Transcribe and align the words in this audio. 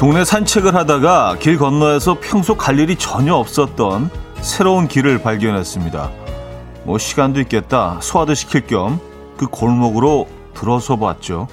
동네 0.00 0.24
산책을 0.24 0.74
하다가 0.74 1.36
길 1.40 1.58
건너에서 1.58 2.16
평소 2.22 2.56
갈 2.56 2.78
일이 2.78 2.96
전혀 2.96 3.34
없었던 3.34 4.08
새로운 4.40 4.88
길을 4.88 5.20
발견했습니다. 5.20 6.10
뭐 6.84 6.96
시간도 6.96 7.38
있겠다 7.40 7.98
소화도 8.00 8.32
시킬 8.32 8.66
겸 8.66 9.10
그 9.40 9.46
골목으로 9.46 10.28
들어서 10.52 10.96
봤죠. 10.96 11.48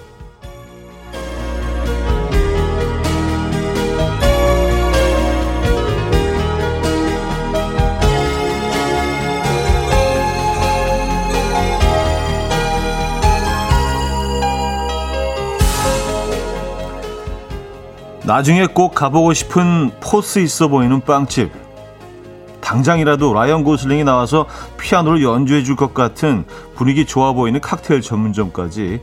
나중에 18.27 18.65
꼭 18.65 18.93
가보고 18.93 19.31
싶은 19.31 19.89
force 20.01 20.39
있어 20.39 20.67
보이는 20.67 20.99
빵집. 20.99 21.49
당장이라도 22.59 23.31
라이언 23.33 23.63
고슬링이 23.63 24.03
나와서 24.03 24.47
피아노를 24.77 25.23
연주해 25.23 25.63
줄 25.63 25.77
것 25.77 25.93
같은 25.93 26.43
분위기 26.75 27.05
좋아 27.05 27.31
보이는 27.31 27.61
칵테일 27.61 28.01
전문점까지 28.01 29.01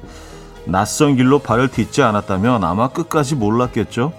낯선 0.67 1.17
길로 1.17 1.39
발을 1.39 1.69
딛지 1.69 2.03
않았다면 2.03 2.65
아마 2.65 2.89
끝까지 2.89 3.35
몰랐겠죠. 3.35 4.13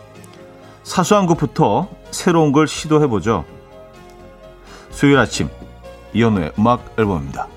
사소한 0.82 1.28
것부터 1.28 1.88
새로운 2.10 2.52
걸 2.52 2.68
시도해 2.68 3.06
보죠. 3.06 3.46
수요일 4.90 5.20
아침 5.20 5.50
이현우의 6.14 6.54
음악 6.58 6.96
앨범입니다. 6.98 7.48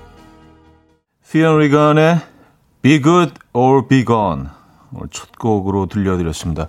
피언 1.31 1.57
리건의 1.57 2.19
Be 2.83 3.01
Good 3.01 3.33
or 3.53 3.87
Be 3.87 4.05
Gone 4.05 4.58
첫 5.11 5.37
곡으로 5.37 5.87
들려드렸습니다. 5.87 6.67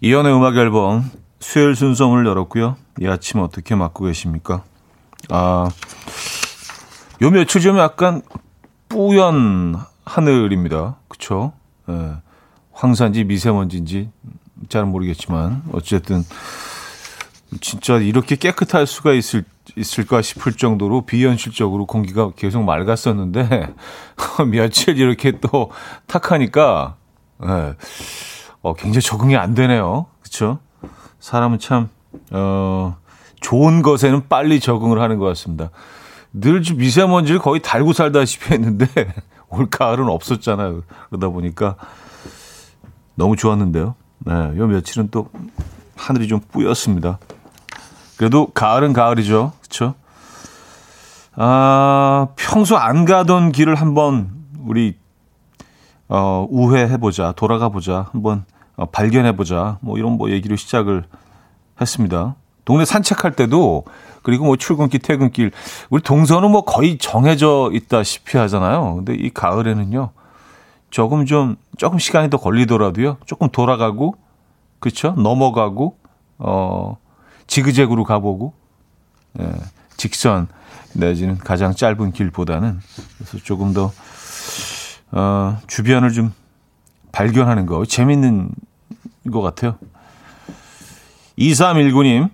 이연의 0.00 0.34
음악 0.34 0.56
앨범 0.56 1.10
수요일 1.40 1.76
순서 1.76 2.08
문을 2.08 2.26
열었고요. 2.26 2.76
이 3.00 3.06
아침 3.06 3.40
어떻게 3.40 3.74
맞고 3.74 4.04
계십니까? 4.04 4.64
아, 5.30 5.68
요 7.22 7.30
며칠 7.30 7.60
좀 7.60 7.78
약간 7.78 8.22
뿌연 8.88 9.76
하늘입니다. 10.04 10.96
그쵸? 11.08 11.52
예. 11.88 12.16
황산지 12.72 13.24
미세먼지인지 13.24 14.10
잘 14.68 14.84
모르겠지만 14.84 15.64
어쨌든 15.72 16.22
진짜 17.60 17.96
이렇게 17.96 18.36
깨끗할 18.36 18.86
수가 18.86 19.12
있을 19.12 19.44
있을까 19.76 20.22
싶을 20.22 20.52
정도로 20.54 21.02
비현실적으로 21.02 21.86
공기가 21.86 22.30
계속 22.32 22.62
맑았었는데 22.62 23.74
며칠 24.50 24.98
이렇게 24.98 25.32
또 25.40 25.70
탁하니까 26.06 26.96
예. 27.44 27.74
어, 28.62 28.74
굉장히 28.74 29.02
적응이 29.02 29.36
안 29.36 29.54
되네요. 29.54 30.06
그렇죠? 30.20 30.58
사람은 31.20 31.58
참 31.58 31.88
어, 32.30 32.96
좋은 33.40 33.82
것에는 33.82 34.28
빨리 34.28 34.60
적응을 34.60 35.00
하는 35.00 35.18
것 35.18 35.26
같습니다. 35.26 35.70
늘 36.32 36.62
미세먼지를 36.76 37.40
거의 37.40 37.60
달고 37.60 37.92
살다시피 37.92 38.52
했는데 38.54 38.86
올 39.48 39.70
가을은 39.70 40.08
없었잖아요. 40.08 40.82
그러다 41.08 41.28
보니까 41.28 41.76
너무 43.14 43.36
좋았는데요. 43.36 43.94
네, 44.20 44.32
요 44.56 44.66
며칠은 44.66 45.08
또 45.10 45.30
하늘이 45.96 46.28
좀 46.28 46.40
뿌였습니다. 46.40 47.18
그래도 48.16 48.48
가을은 48.48 48.92
가을이죠. 48.92 49.52
그렇죠? 49.60 49.94
아, 51.34 52.28
평소 52.36 52.76
안 52.76 53.04
가던 53.04 53.52
길을 53.52 53.76
한번 53.76 54.30
우리 54.58 54.98
어, 56.08 56.46
우회해보자, 56.50 57.32
돌아가보자, 57.32 58.06
한번 58.12 58.44
어, 58.76 58.86
발견해보자, 58.86 59.78
뭐 59.80 59.98
이런 59.98 60.12
뭐 60.12 60.30
얘기로 60.30 60.56
시작을 60.56 61.04
했습니다. 61.80 62.34
동네 62.64 62.84
산책할 62.84 63.32
때도 63.32 63.84
그리고 64.22 64.44
뭐 64.44 64.56
출근길, 64.56 65.00
퇴근길 65.00 65.52
우리 65.88 66.02
동선은 66.02 66.50
뭐 66.50 66.64
거의 66.64 66.98
정해져 66.98 67.70
있다시피 67.72 68.36
하잖아요. 68.36 68.96
근데 68.96 69.14
이 69.14 69.30
가을에는요 69.30 70.10
조금 70.90 71.24
좀 71.24 71.56
조금 71.78 71.98
시간이 71.98 72.28
더 72.28 72.36
걸리더라도요 72.36 73.18
조금 73.24 73.48
돌아가고 73.48 74.16
그렇죠 74.80 75.12
넘어가고 75.12 75.96
어 76.38 76.98
지그재그로 77.46 78.04
가보고 78.04 78.52
예, 79.40 79.50
직선 79.96 80.48
내지는 80.94 81.38
가장 81.38 81.74
짧은 81.74 82.12
길보다는 82.12 82.80
그래서 83.16 83.38
조금 83.38 83.72
더 83.72 83.92
어, 85.10 85.58
주변을 85.66 86.12
좀 86.12 86.32
발견하는 87.12 87.66
거 87.66 87.84
재밌는 87.84 88.50
것 89.32 89.40
같아요. 89.40 89.76
2319님, 91.38 92.30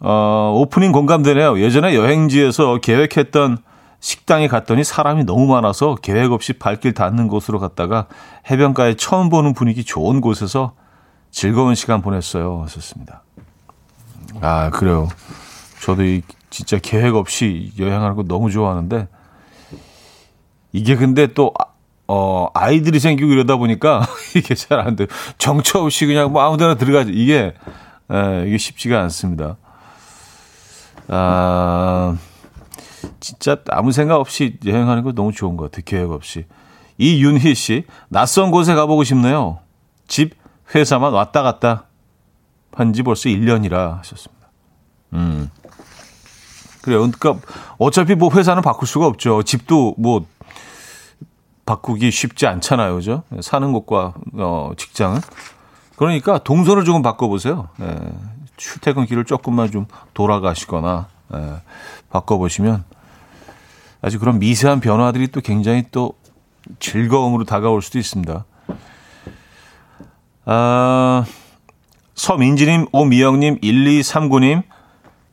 어, 0.00 0.52
오프닝 0.56 0.92
공감되네요. 0.92 1.60
예전에 1.60 1.94
여행지에서 1.94 2.78
계획했던 2.78 3.58
식당에 4.00 4.48
갔더니 4.48 4.82
사람이 4.82 5.24
너무 5.24 5.46
많아서 5.46 5.94
계획 5.94 6.32
없이 6.32 6.54
발길 6.54 6.94
닿는 6.94 7.28
곳으로 7.28 7.58
갔다가 7.58 8.06
해변가에 8.50 8.94
처음 8.94 9.28
보는 9.28 9.52
분위기 9.52 9.84
좋은 9.84 10.22
곳에서 10.22 10.72
즐거운 11.30 11.74
시간 11.74 12.00
보냈어요. 12.00 12.62
하셨습니다. 12.62 13.22
아, 14.40 14.70
그래요. 14.70 15.08
저도 15.82 16.04
이 16.04 16.22
진짜 16.48 16.78
계획 16.82 17.14
없이 17.14 17.72
여행하는 17.78 18.16
거 18.16 18.22
너무 18.24 18.50
좋아하는데 18.50 19.06
이게 20.72 20.96
근데 20.96 21.26
또 21.28 21.52
어, 22.12 22.48
아이들이 22.54 22.98
생기고 22.98 23.30
이러다 23.30 23.54
보니까 23.56 24.04
이게 24.34 24.56
잘 24.56 24.80
안 24.80 24.96
돼요. 24.96 25.06
정처 25.38 25.78
없이 25.80 26.06
그냥 26.06 26.32
뭐 26.32 26.42
아무 26.42 26.56
데나 26.56 26.74
들어가지. 26.74 27.12
이게, 27.12 27.54
에, 28.10 28.44
이게 28.48 28.58
쉽지가 28.58 29.00
않습니다. 29.02 29.56
아, 31.08 32.16
진짜 33.20 33.58
아무 33.70 33.92
생각 33.92 34.16
없이 34.16 34.58
여행하는 34.64 35.02
거 35.04 35.12
너무 35.12 35.32
좋은 35.32 35.56
것 35.56 35.70
같아요. 35.70 35.82
계획 35.84 36.10
없이. 36.10 36.46
이윤희 36.98 37.54
씨, 37.54 37.84
낯선 38.08 38.50
곳에 38.50 38.74
가보고 38.74 39.04
싶네요. 39.04 39.60
집, 40.08 40.34
회사만 40.74 41.12
왔다 41.12 41.42
갔다 41.42 41.84
한 42.72 42.92
지 42.92 43.02
벌써 43.02 43.28
1년이라 43.28 43.98
하셨습니다. 43.98 44.48
음. 45.12 45.50
그래요. 46.82 47.08
그러니까 47.10 47.36
어차피 47.78 48.14
뭐 48.14 48.30
회사는 48.32 48.62
바꿀 48.62 48.88
수가 48.88 49.06
없죠. 49.06 49.42
집도 49.42 49.94
뭐 49.98 50.24
바꾸기 51.70 52.10
쉽지 52.10 52.48
않잖아요. 52.48 52.96
그죠? 52.96 53.22
사는 53.42 53.72
곳과 53.72 54.14
어, 54.34 54.72
직장은. 54.76 55.20
그러니까 55.94 56.38
동선을 56.38 56.84
조금 56.84 57.00
바꿔보세요. 57.00 57.68
예, 57.80 57.96
출퇴근 58.56 59.06
길을 59.06 59.24
조금만 59.24 59.70
좀 59.70 59.86
돌아가시거나 60.12 61.06
예, 61.34 61.60
바꿔보시면 62.10 62.82
아주 64.02 64.18
그런 64.18 64.40
미세한 64.40 64.80
변화들이 64.80 65.28
또 65.28 65.40
굉장히 65.40 65.84
또 65.92 66.14
즐거움으로 66.80 67.44
다가올 67.44 67.82
수도 67.82 68.00
있습니다. 68.00 68.44
아, 70.46 71.24
서민지님, 72.16 72.86
오미영님, 72.90 73.60
1239님, 73.60 74.64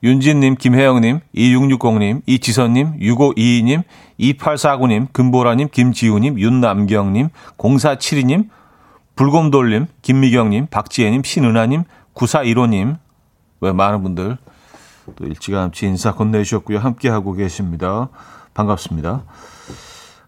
윤진님, 0.03 0.55
김혜영님, 0.55 1.21
2660님, 1.35 2.21
이지선님, 2.25 2.99
6522님, 2.99 3.83
2849님, 4.19 5.11
금보라님, 5.11 5.69
김지우님, 5.71 6.39
윤남경님, 6.39 7.29
0472님, 7.57 8.49
불곰돌님, 9.15 9.87
김미경님, 10.03 10.67
박지혜님, 10.67 11.23
신은하님, 11.23 11.83
9415님, 12.13 12.97
왜 13.61 13.71
많은 13.71 14.03
분들 14.03 14.37
또 15.15 15.25
일찌감치 15.25 15.87
인사 15.87 16.11
건네주셨고요. 16.13 16.77
함께하고 16.77 17.33
계십니다. 17.33 18.09
반갑습니다. 18.53 19.23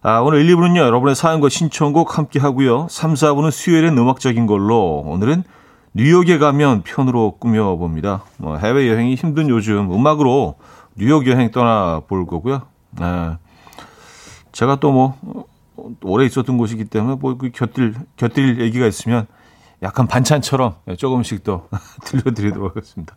아, 0.01 0.19
오늘 0.19 0.43
1, 0.45 0.55
2부는요, 0.55 0.77
여러분의 0.77 1.13
사연과 1.13 1.49
신청곡 1.49 2.17
함께하고요. 2.17 2.87
3, 2.89 3.13
4부는 3.13 3.51
수요일엔 3.51 3.97
음악적인 3.97 4.47
걸로, 4.47 5.03
오늘은 5.05 5.43
뉴욕에 5.93 6.37
가면 6.37 6.83
편으로 6.83 7.37
꾸며봅니다. 7.39 8.23
뭐 8.37 8.57
해외 8.57 8.87
여행이 8.89 9.15
힘든 9.15 9.49
요즘 9.49 9.91
음악으로 9.91 10.55
뉴욕 10.95 11.25
여행 11.27 11.51
떠나볼 11.51 12.25
거고요. 12.27 12.61
네. 12.91 13.37
제가 14.51 14.79
또 14.79 14.91
뭐 14.91 15.17
오래 16.03 16.25
있었던 16.25 16.57
곳이기 16.57 16.85
때문에 16.85 17.15
뭐 17.15 17.37
그 17.37 17.51
곁들 17.51 17.95
곁들 18.17 18.59
얘기가 18.61 18.85
있으면 18.85 19.27
약간 19.81 20.07
반찬처럼 20.07 20.75
조금씩 20.97 21.43
더 21.43 21.67
들려드리도록 22.05 22.75
하겠습니다. 22.75 23.15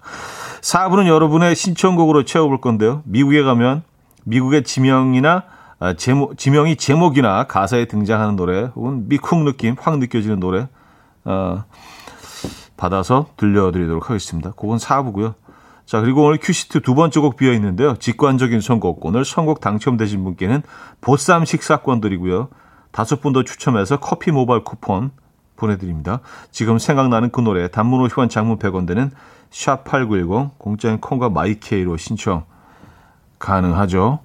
4부는 0.61 1.09
여러분의 1.09 1.57
신청곡으로 1.57 2.25
채워볼 2.25 2.61
건데요. 2.61 3.03
미국에 3.05 3.43
가면 3.43 3.83
미국의 4.25 4.63
지명이나 4.63 5.45
아, 5.81 5.95
제목, 5.95 6.39
지명이 6.39 6.77
제목이나 6.77 7.49
가사에 7.49 7.87
등장하는 7.87 8.37
노래 8.37 8.71
혹은 8.77 9.09
미국 9.09 9.43
느낌 9.43 9.75
확 9.77 9.99
느껴지는 9.99 10.39
노래 10.39 10.69
어, 11.25 11.65
받아서 12.83 13.27
들려드리도록 13.37 14.11
하겠습니다. 14.11 14.51
그건 14.57 14.79
4부고요. 14.79 15.35
자, 15.87 16.01
그리고 16.01 16.25
오늘 16.25 16.39
큐시트 16.39 16.81
두 16.81 16.97
번째 16.97 17.21
곡 17.21 17.37
비어 17.37 17.53
있는데요. 17.53 17.97
직관적인 17.97 18.61
선곡. 18.61 19.05
오늘 19.05 19.25
선곡 19.25 19.61
당첨되신 19.61 20.25
분께는 20.25 20.63
보쌈 21.01 21.45
식사권 21.45 22.01
드리고요. 22.01 22.49
다섯 22.91 23.21
분 23.21 23.33
더 23.33 23.45
추첨해서 23.45 23.99
커피 24.01 24.33
모바일 24.33 24.65
쿠폰 24.65 25.13
보내드립니다. 25.55 26.21
지금 26.51 26.79
생각나는 26.79 27.31
그 27.31 27.41
노래 27.41 27.69
단문 27.69 28.07
50원 28.09 28.29
장문 28.29 28.59
100원 28.59 28.87
되는 28.87 29.13
샵8910 29.51 30.59
공짜인 30.59 31.01
콩과 31.01 31.29
마이케이로 31.31 31.97
신청 31.97 32.45
가능하죠. 33.39 34.19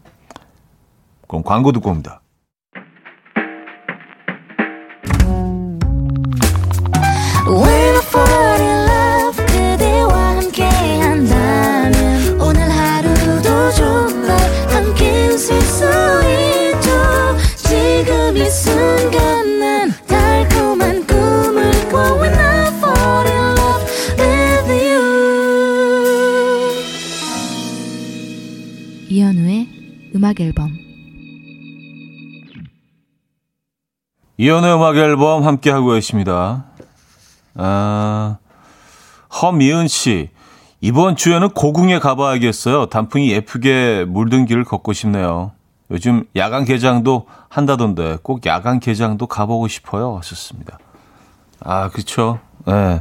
그럼 1.27 1.43
광고 1.43 1.71
듣고 1.71 1.91
옵니다. 1.91 2.21
음악 30.37 30.41
앨범 30.41 30.77
이연의 34.37 34.75
음악 34.75 34.95
앨범 34.97 35.43
함께 35.43 35.71
하고 35.71 35.93
계십니다. 35.93 36.65
아, 37.55 38.37
허미은 39.41 39.87
씨. 39.87 40.29
이번 40.79 41.15
주에는 41.15 41.49
고궁에 41.49 41.97
가봐야겠어요. 41.97 42.85
단풍이 42.85 43.31
예쁘게 43.31 44.05
물든 44.07 44.45
길을 44.45 44.63
걷고 44.63 44.93
싶네요. 44.93 45.53
요즘 45.89 46.25
야간 46.35 46.65
개장도 46.65 47.25
한다던데 47.49 48.19
꼭 48.21 48.45
야간 48.45 48.79
개장도 48.79 49.25
가보고 49.25 49.67
싶어요. 49.67 50.17
하셨습니다. 50.17 50.77
아, 51.61 51.89
그쵸. 51.89 52.39
예. 52.67 52.71
네. 52.71 52.99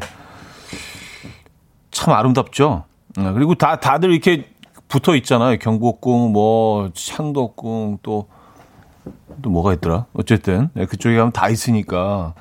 참 1.91 2.15
아름답죠. 2.15 2.85
네, 3.17 3.33
그리고 3.33 3.55
다, 3.55 3.77
다들 3.77 4.13
이렇게 4.13 4.56
붙어 4.97 5.15
있잖아요. 5.17 5.59
경복궁, 5.59 6.33
뭐, 6.33 6.91
창덕궁, 6.95 7.99
또, 8.03 8.29
또 9.43 9.51
뭐가 9.51 9.75
있더라? 9.75 10.07
어쨌든, 10.15 10.71
네, 10.73 10.87
그쪽에 10.87 11.17
가면 11.17 11.33
다 11.33 11.51
있으니까, 11.51 12.33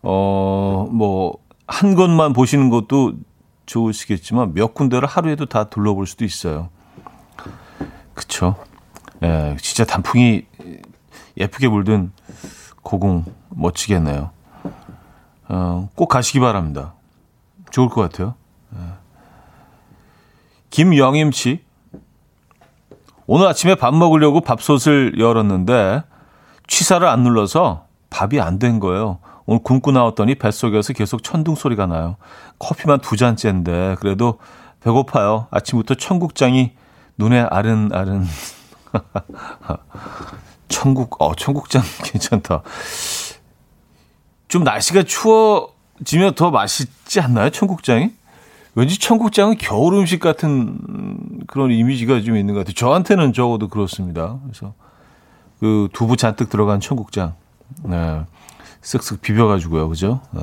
어, 0.00 0.88
뭐, 0.92 1.38
한 1.66 1.96
곳만 1.96 2.34
보시는 2.34 2.70
것도 2.70 3.14
좋으시겠지만, 3.66 4.54
몇 4.54 4.74
군데를 4.74 5.08
하루에도 5.08 5.46
다 5.46 5.64
둘러볼 5.64 6.06
수도 6.06 6.24
있어요. 6.24 6.68
그쵸. 8.14 8.54
예, 9.24 9.56
진짜 9.60 9.84
단풍이 9.84 10.46
예쁘게 11.36 11.66
물든 11.66 12.12
고궁, 12.82 13.24
멋지겠네요. 13.48 14.30
어, 15.48 15.88
꼭 15.96 16.06
가시기 16.06 16.38
바랍니다. 16.38 16.94
좋을 17.72 17.88
것 17.88 18.02
같아요. 18.02 18.36
예. 18.76 18.78
김영임 20.70 21.32
씨. 21.32 21.71
오늘 23.26 23.46
아침에 23.46 23.74
밥 23.74 23.94
먹으려고 23.94 24.40
밥솥을 24.40 25.18
열었는데 25.18 26.02
취사를 26.66 27.06
안 27.06 27.22
눌러서 27.22 27.86
밥이 28.10 28.40
안 28.40 28.58
된 28.58 28.80
거예요. 28.80 29.18
오늘 29.46 29.62
굶고 29.62 29.92
나왔더니 29.92 30.36
뱃속에서 30.36 30.92
계속 30.92 31.22
천둥 31.22 31.54
소리가 31.54 31.86
나요. 31.86 32.16
커피만 32.58 33.00
두 33.00 33.16
잔째인데 33.16 33.96
그래도 34.00 34.38
배고파요. 34.80 35.46
아침부터 35.50 35.94
청국장이 35.94 36.72
눈에 37.18 37.40
아른아른. 37.40 38.26
청국, 40.68 41.20
어, 41.22 41.34
청국장 41.34 41.82
괜찮다. 42.04 42.62
좀 44.48 44.64
날씨가 44.64 45.02
추워지면 45.04 46.34
더 46.34 46.50
맛있지 46.50 47.20
않나요? 47.20 47.50
청국장이? 47.50 48.10
왠지 48.74 48.98
청국장은 48.98 49.56
겨울 49.58 49.94
음식 49.94 50.18
같은 50.20 50.78
그런 51.46 51.70
이미지가 51.70 52.22
좀 52.22 52.36
있는 52.36 52.54
것 52.54 52.60
같아요. 52.60 52.74
저한테는 52.74 53.32
적어도 53.32 53.68
그렇습니다. 53.68 54.38
그래서 54.44 54.74
그 55.60 55.88
두부 55.92 56.16
잔뜩 56.16 56.48
들어간 56.48 56.80
청국장, 56.80 57.34
네, 57.84 58.24
쓱쓱 58.82 59.20
비벼가지고요, 59.20 59.88
그죠? 59.88 60.20
네. 60.32 60.42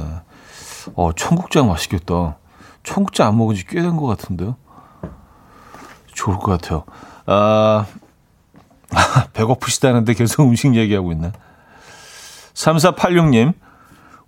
어, 0.95 1.11
청국장 1.13 1.67
맛있겠다. 1.67 2.37
청국장 2.83 3.27
안 3.27 3.37
먹은 3.37 3.55
지 3.55 3.65
꽤 3.65 3.81
된 3.81 3.97
것 3.97 4.05
같은데요. 4.07 4.55
좋을 6.13 6.37
것 6.37 6.51
같아요. 6.51 6.83
아, 7.25 7.85
배고프시다는데 9.33 10.13
계속 10.13 10.43
음식 10.43 10.75
얘기하고 10.75 11.11
있네. 11.11 11.31
3486님, 12.53 13.53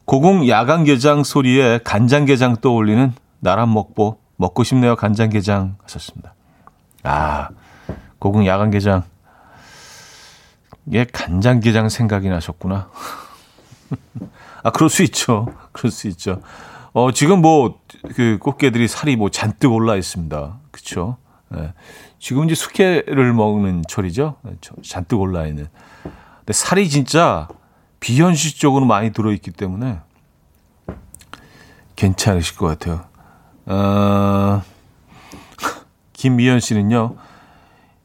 고궁 0.05 0.47
야간게장 0.47 1.23
소리에 1.23 1.79
간장게장 1.83 2.57
떠올리는 2.57 3.13
나란 3.41 3.73
먹보 3.73 4.17
먹고 4.37 4.63
싶네요 4.63 4.95
간장게장 4.95 5.75
하셨습니다. 5.83 6.33
아 7.03 7.49
고궁 8.19 8.47
야간게장 8.47 9.03
예 10.93 11.03
간장게장 11.03 11.89
생각이 11.89 12.29
나셨구나. 12.29 12.89
아 14.63 14.71
그럴 14.71 14.89
수 14.89 15.03
있죠. 15.03 15.47
그럴 15.73 15.91
수 15.91 16.07
있죠. 16.07 16.41
어 16.93 17.11
지금 17.11 17.41
뭐 17.41 17.81
그 18.15 18.37
꽃게들이 18.39 18.87
살이 18.87 19.15
뭐 19.15 19.29
잔뜩 19.29 19.71
올라 19.71 19.95
있습니다. 19.95 20.59
그렇죠. 20.71 21.17
네. 21.49 21.73
지금 22.19 22.45
이제 22.45 22.55
숙회를 22.55 23.33
먹는 23.33 23.83
철이죠. 23.87 24.37
잔뜩 24.83 25.19
올라 25.19 25.45
있는. 25.45 25.67
근데 26.39 26.53
살이 26.53 26.89
진짜 26.89 27.47
비현실적으로 27.99 28.85
많이 28.85 29.11
들어 29.11 29.31
있기 29.33 29.51
때문에 29.51 29.99
괜찮으실 31.95 32.57
것 32.57 32.67
같아요. 32.67 33.05
어, 33.71 34.61
김미연 36.13 36.59
씨는요, 36.59 37.15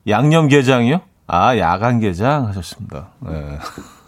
양념게장이요? 0.09 1.01
아, 1.27 1.57
야간게장 1.59 2.47
하셨습니다. 2.49 3.09
네. 3.21 3.59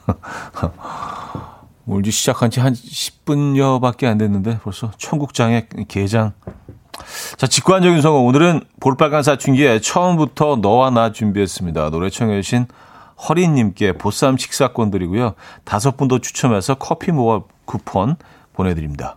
이제 2.01 2.11
시작한 2.11 2.51
지 2.51 2.61
한 2.61 2.75
10분여밖에 2.75 4.05
안 4.07 4.19
됐는데 4.19 4.59
벌써 4.63 4.91
청국장에 4.99 5.67
게장. 5.89 6.33
자, 7.37 7.47
직관적인 7.47 8.03
성공. 8.03 8.27
오늘은 8.27 8.61
볼빨간 8.81 9.23
사춘기에 9.23 9.81
처음부터 9.81 10.57
너와 10.57 10.91
나 10.91 11.13
준비했습니다. 11.13 11.91
노래 11.91 12.11
청해주신 12.11 12.67
허린님께 13.29 13.95
보쌈 13.95 14.37
식사권 14.37 14.91
드리고요. 14.91 15.35
다섯 15.65 15.97
분 15.97 16.09
더 16.09 16.19
추첨해서 16.19 16.75
커피 16.75 17.11
모아 17.11 17.43
쿠폰 17.65 18.17
보내드립니다. 18.53 19.17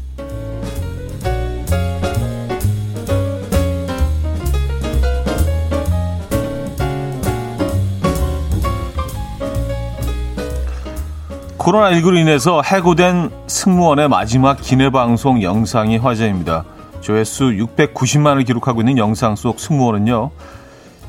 코로나19로 11.61 12.17
인해서 12.17 12.63
해고된 12.63 13.29
승무원의 13.45 14.09
마지막 14.09 14.59
기내 14.59 14.89
방송 14.89 15.43
영상이 15.43 15.97
화제입니다. 15.97 16.65
조회수 17.01 17.51
690만을 17.51 18.47
기록하고 18.47 18.81
있는 18.81 18.97
영상 18.97 19.35
속 19.35 19.59
승무원은요. 19.59 20.31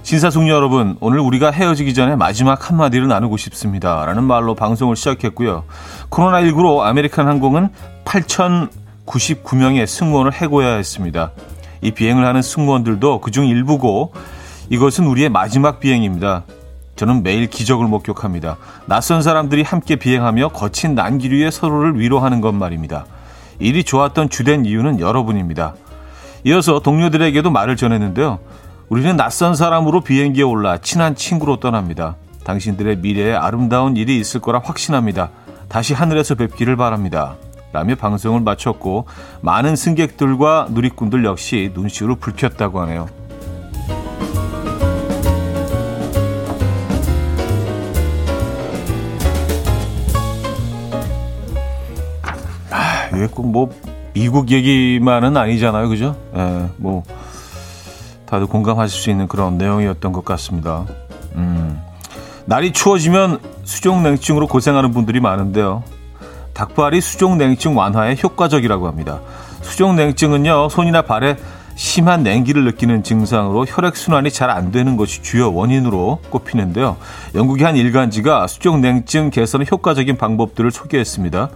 신사숙녀 0.02 0.52
여러분, 0.52 0.98
오늘 1.00 1.20
우리가 1.20 1.52
헤어지기 1.52 1.94
전에 1.94 2.16
마지막 2.16 2.68
한마디를 2.68 3.08
나누고 3.08 3.38
싶습니다. 3.38 4.04
라는 4.04 4.24
말로 4.24 4.54
방송을 4.54 4.94
시작했고요. 4.94 5.64
코로나19로 6.10 6.80
아메리칸 6.80 7.26
항공은 7.26 7.70
8,099명의 8.04 9.86
승무원을 9.86 10.34
해고해야 10.34 10.74
했습니다. 10.74 11.30
이 11.80 11.92
비행을 11.92 12.26
하는 12.26 12.42
승무원들도 12.42 13.22
그중 13.22 13.46
일부고 13.46 14.12
이것은 14.68 15.06
우리의 15.06 15.30
마지막 15.30 15.80
비행입니다. 15.80 16.44
저는 16.96 17.22
매일 17.22 17.48
기적을 17.48 17.86
목격합니다. 17.86 18.56
낯선 18.86 19.22
사람들이 19.22 19.62
함께 19.62 19.96
비행하며 19.96 20.48
거친 20.48 20.94
난기류에 20.94 21.50
서로를 21.50 21.98
위로하는 21.98 22.40
것 22.40 22.52
말입니다. 22.52 23.06
일이 23.58 23.84
좋았던 23.84 24.28
주된 24.28 24.64
이유는 24.64 25.00
여러분입니다. 25.00 25.74
이어서 26.44 26.80
동료들에게도 26.80 27.50
말을 27.50 27.76
전했는데요. 27.76 28.38
우리는 28.88 29.16
낯선 29.16 29.54
사람으로 29.54 30.00
비행기에 30.02 30.42
올라 30.42 30.78
친한 30.78 31.14
친구로 31.14 31.56
떠납니다. 31.60 32.16
당신들의 32.44 32.98
미래에 32.98 33.34
아름다운 33.34 33.96
일이 33.96 34.18
있을 34.18 34.40
거라 34.40 34.60
확신합니다. 34.62 35.30
다시 35.68 35.94
하늘에서 35.94 36.34
뵙기를 36.34 36.76
바랍니다. 36.76 37.36
라며 37.72 37.94
방송을 37.94 38.40
마쳤고 38.42 39.06
많은 39.40 39.76
승객들과 39.76 40.68
누리꾼들 40.70 41.24
역시 41.24 41.70
눈시울을 41.74 42.16
붉혔다고 42.16 42.80
하네요. 42.82 43.08
이게 53.22 53.32
꼭뭐 53.32 53.70
미국 54.14 54.50
얘기만은 54.50 55.36
아니잖아요, 55.36 55.88
그죠? 55.88 56.16
예, 56.34 56.66
뭐 56.76 57.02
다들 58.26 58.46
공감하실 58.46 59.00
수 59.00 59.10
있는 59.10 59.28
그런 59.28 59.58
내용이었던 59.58 60.12
것 60.12 60.24
같습니다. 60.24 60.84
음, 61.36 61.80
날이 62.44 62.72
추워지면 62.72 63.38
수족냉증으로 63.64 64.48
고생하는 64.48 64.92
분들이 64.92 65.20
많은데요. 65.20 65.84
닭발이 66.52 67.00
수족냉증 67.00 67.76
완화에 67.76 68.16
효과적이라고 68.22 68.88
합니다. 68.88 69.20
수족냉증은요, 69.62 70.68
손이나 70.68 71.02
발에 71.02 71.36
심한 71.74 72.22
냉기를 72.22 72.64
느끼는 72.64 73.02
증상으로 73.02 73.64
혈액순환이 73.66 74.30
잘 74.30 74.50
안 74.50 74.70
되는 74.72 74.96
것이 74.98 75.22
주요 75.22 75.54
원인으로 75.54 76.18
꼽히는데요. 76.28 76.96
영국의 77.34 77.64
한 77.64 77.76
일간지가 77.76 78.46
수족냉증 78.48 79.30
개선에 79.30 79.64
효과적인 79.70 80.18
방법들을 80.18 80.70
소개했습니다. 80.70 81.48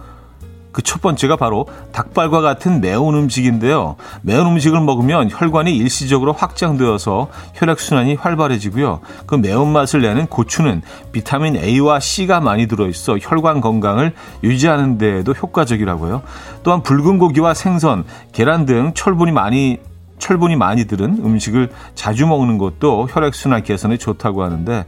그 0.77 0.83
첫 0.87 1.01
번째가 1.01 1.37
바로 1.37 1.65
닭발과 1.91 2.41
같은 2.41 2.81
매운 2.81 3.15
음식인데요. 3.15 3.95
매운 4.21 4.45
음식을 4.45 4.79
먹으면 4.79 5.27
혈관이 5.31 5.75
일시적으로 5.75 6.33
확장되어서 6.33 7.29
혈액순환이 7.55 8.13
활발해지고요. 8.13 9.01
그 9.25 9.33
매운맛을 9.33 10.01
내는 10.01 10.27
고추는 10.27 10.83
비타민 11.11 11.55
A와 11.55 11.99
C가 11.99 12.41
많이 12.41 12.67
들어있어 12.67 13.17
혈관 13.19 13.59
건강을 13.59 14.13
유지하는 14.43 14.99
데에도 14.99 15.33
효과적이라고요. 15.33 16.21
또한 16.61 16.83
붉은 16.83 17.17
고기와 17.17 17.55
생선, 17.55 18.03
계란 18.31 18.65
등 18.65 18.91
철분이 18.93 19.31
많이 19.31 19.79
철분이 20.19 20.55
많이 20.55 20.85
들은 20.85 21.21
음식을 21.23 21.71
자주 21.95 22.27
먹는 22.27 22.59
것도 22.59 23.07
혈액순환 23.09 23.63
개선에 23.63 23.97
좋다고 23.97 24.43
하는데 24.43 24.85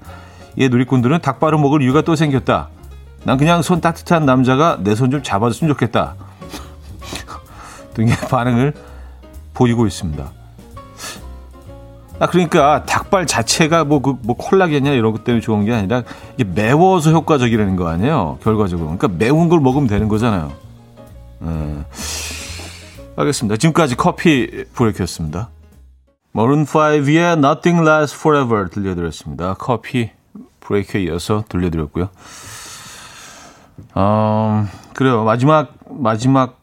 이 0.55 0.69
누리꾼들은 0.69 1.21
닭발을 1.21 1.57
먹을 1.57 1.81
이유가 1.81 2.01
또 2.01 2.15
생겼다. 2.15 2.69
난 3.23 3.37
그냥 3.37 3.61
손 3.61 3.81
따뜻한 3.81 4.25
남자가 4.25 4.77
내 4.81 4.95
손 4.95 5.11
좀 5.11 5.21
잡아줬으면 5.23 5.73
좋겠다. 5.73 6.15
등의 7.93 8.15
반응을 8.29 8.73
보이고 9.53 9.85
있습니다. 9.87 10.31
아, 12.21 12.27
그러니까 12.27 12.83
닭발 12.85 13.25
자체가 13.27 13.85
뭐, 13.85 14.01
그, 14.01 14.15
뭐 14.23 14.35
콜라겐이나 14.35 14.93
이런 14.93 15.13
것 15.13 15.23
때문에 15.23 15.41
좋은 15.41 15.63
게 15.65 15.73
아니라 15.73 16.03
이게 16.37 16.43
매워서 16.43 17.11
효과적이라는 17.11 17.75
거 17.77 17.87
아니에요? 17.87 18.39
결과적으로. 18.43 18.87
그러니까 18.87 19.07
매운 19.07 19.47
걸 19.47 19.59
먹으면 19.61 19.87
되는 19.87 20.07
거잖아요. 20.09 20.51
음. 21.43 21.85
알겠습니다. 23.15 23.55
지금까지 23.57 23.95
커피 23.95 24.65
브레이크였습니다. 24.73 25.49
머른 26.33 26.65
5의 26.65 27.37
Nothing 27.37 27.87
Lasts 27.87 28.19
Forever 28.19 28.69
들려드렸습니다. 28.69 29.55
커피 29.57 30.11
브레이크에 30.59 31.03
이어서 31.03 31.43
들려드렸고요. 31.49 32.09
어, 33.95 34.65
그래요. 34.93 35.23
마지막, 35.23 35.73
마지막, 35.89 36.59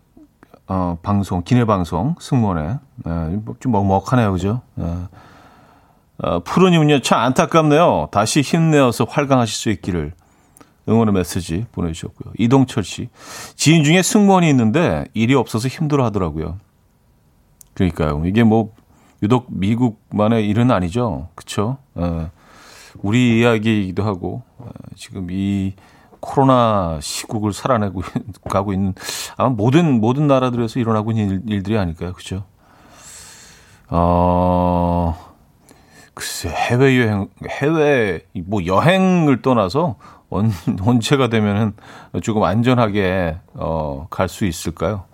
어, 0.66 0.98
방송, 1.02 1.42
기내 1.42 1.64
방송, 1.64 2.14
승무원에. 2.20 2.78
네, 3.04 3.38
좀 3.60 3.72
먹먹하네요. 3.72 4.32
그죠? 4.32 4.62
네. 4.74 4.84
어, 6.18 6.40
푸르님은요, 6.40 7.00
참 7.00 7.20
안타깝네요. 7.20 8.08
다시 8.10 8.40
힘내어서 8.40 9.04
활강하실 9.04 9.54
수 9.54 9.70
있기를. 9.70 10.12
응원의 10.88 11.14
메시지 11.14 11.66
보내주셨고요. 11.72 12.34
이동철 12.38 12.84
씨. 12.84 13.08
지인 13.56 13.82
중에 13.82 14.02
승무원이 14.02 14.48
있는데 14.50 15.06
일이 15.14 15.34
없어서 15.34 15.68
힘들어 15.68 16.04
하더라고요. 16.04 16.58
그러니까요. 17.74 18.22
이게 18.24 18.44
뭐, 18.44 18.72
유독 19.22 19.46
미국만의 19.48 20.48
일은 20.48 20.70
아니죠. 20.70 21.28
그쵸? 21.34 21.78
예. 21.98 22.30
우리 23.02 23.40
이야기이기도 23.40 24.04
하고, 24.04 24.42
예, 24.62 24.66
지금 24.94 25.28
이 25.30 25.74
코로나 26.26 26.98
시국을 27.00 27.52
살아내고 27.52 28.02
가고 28.50 28.72
있는, 28.72 28.94
아마 29.36 29.48
모든, 29.48 30.00
모든 30.00 30.26
나라들에서 30.26 30.80
일어나고 30.80 31.12
있는 31.12 31.42
일, 31.46 31.62
들이 31.62 31.78
아닐까요? 31.78 32.12
그죠? 32.12 32.44
어, 33.88 35.16
글쎄, 36.14 36.48
해외 36.48 37.00
여행, 37.00 37.28
해외, 37.48 38.22
뭐 38.44 38.66
여행을 38.66 39.40
떠나서 39.40 39.96
언, 40.28 40.50
언제가 40.82 41.28
되면은 41.28 41.74
조금 42.22 42.42
안전하게 42.42 43.38
어, 43.54 44.08
갈 44.10 44.28
수 44.28 44.44
있을까요? 44.44 45.04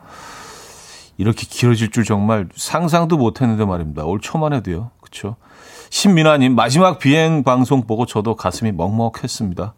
이렇게 1.19 1.47
길어질 1.47 1.91
줄 1.91 2.05
정말 2.05 2.49
상상도 2.57 3.19
못 3.19 3.43
했는데 3.43 3.67
말입니다. 3.67 4.05
올 4.05 4.19
초만 4.19 4.55
해도요. 4.55 4.91
그쵸? 5.03 5.37
신민아님, 5.91 6.55
마지막 6.55 6.99
비행 6.99 7.45
방송 7.45 7.83
보고 7.87 8.07
저도 8.07 8.35
가슴이 8.35 8.73
먹먹했습니다. 8.73 9.75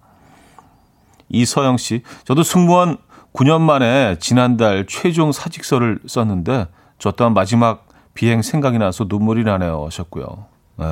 이서영 1.28 1.76
씨, 1.76 2.02
저도 2.24 2.42
승무원 2.42 2.98
9년 3.32 3.60
만에 3.60 4.16
지난달 4.20 4.86
최종 4.88 5.32
사직서를 5.32 6.00
썼는데 6.06 6.68
저 6.98 7.10
또한 7.12 7.34
마지막 7.34 7.86
비행 8.14 8.42
생각이 8.42 8.78
나서 8.78 9.06
눈물이 9.08 9.44
나네요 9.44 9.84
하셨고요. 9.86 10.46
에. 10.80 10.84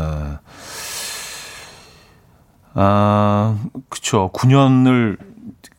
아, 2.74 3.56
그쵸. 3.88 4.30
9년을 4.32 5.18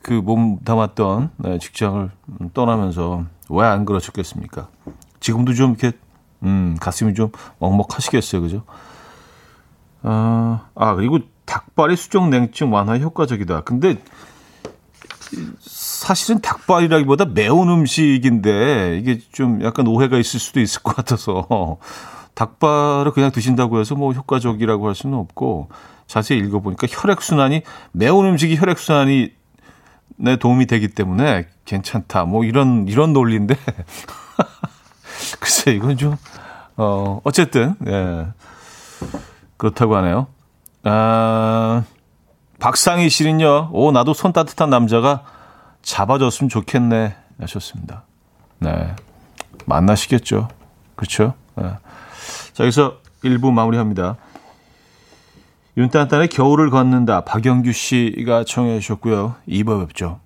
그 0.01 0.22
몸 0.22 0.60
담았던 0.60 1.31
네, 1.38 1.57
직장을 1.60 2.10
떠나면서 2.53 3.24
왜 3.50 3.65
안 3.65 3.86
그러셨겠습니까? 3.86 4.67
지금도 5.22 5.53
좀 5.53 5.75
이렇게, 5.79 5.98
음, 6.43 6.75
가슴이 6.79 7.13
좀 7.13 7.31
먹먹하시겠어요. 7.60 8.41
그죠? 8.41 8.63
아, 10.01 10.65
아, 10.75 10.95
그리고 10.95 11.19
닭발이 11.45 11.95
수족 11.95 12.27
냉증 12.29 12.74
완화에 12.74 13.00
효과적이다. 13.00 13.62
근데 13.62 13.95
사실은 15.60 16.42
닭발이라기보다 16.42 17.25
매운 17.25 17.70
음식인데 17.70 19.00
이게 19.00 19.20
좀 19.32 19.63
약간 19.63 19.88
오해가 19.88 20.18
있을 20.18 20.40
수도 20.40 20.60
있을 20.60 20.82
것 20.84 20.96
같아서 20.96 21.78
닭발을 22.34 23.12
그냥 23.12 23.32
드신다고 23.32 23.80
해서 23.80 23.96
뭐 23.96 24.13
효과적이라고 24.13 24.88
할 24.88 24.96
수는 24.96 25.18
없고 25.18 25.70
자세히 26.08 26.40
읽어보니까 26.40 26.88
혈액순환이, 26.90 27.63
매운 27.92 28.25
음식이 28.25 28.58
혈액순환이 28.58 29.32
내 30.16 30.36
도움이 30.36 30.68
되기 30.68 30.90
때문에 30.90 31.48
괜찮다. 31.66 32.25
뭐 32.25 32.44
이런, 32.44 32.88
이런 32.88 33.13
논리인데. 33.13 33.56
글쎄, 35.40 35.72
이건 35.72 35.98
좀, 35.98 36.16
어, 36.78 37.20
어쨌든, 37.24 37.75
예. 37.88 38.28
그렇다고 39.58 39.96
하네요. 39.98 40.28
아, 40.84 41.84
박상희 42.63 43.10
씨는요, 43.10 43.72
오, 43.74 43.91
나도 43.91 44.13
손 44.13 44.32
따뜻한 44.32 44.70
남자가 44.70 45.25
잡아줬으면 45.82 46.48
좋겠네. 46.48 47.13
하셨습니다. 47.41 48.03
네. 48.60 48.96
만나시겠죠. 49.65 50.48
그렇죠? 50.96 51.34
네. 51.55 51.63
자, 52.53 52.63
여기서 52.63 53.00
1부 53.22 53.51
마무리합니다. 53.51 54.15
윤딴딴의 55.75 56.29
겨울을 56.29 56.70
걷는다 56.70 57.25
박영규 57.25 57.74
씨가 57.74 58.46
청해 58.46 58.79
주셨고요. 58.79 59.36
2부 59.46 59.86
뵙죠. 59.86 60.22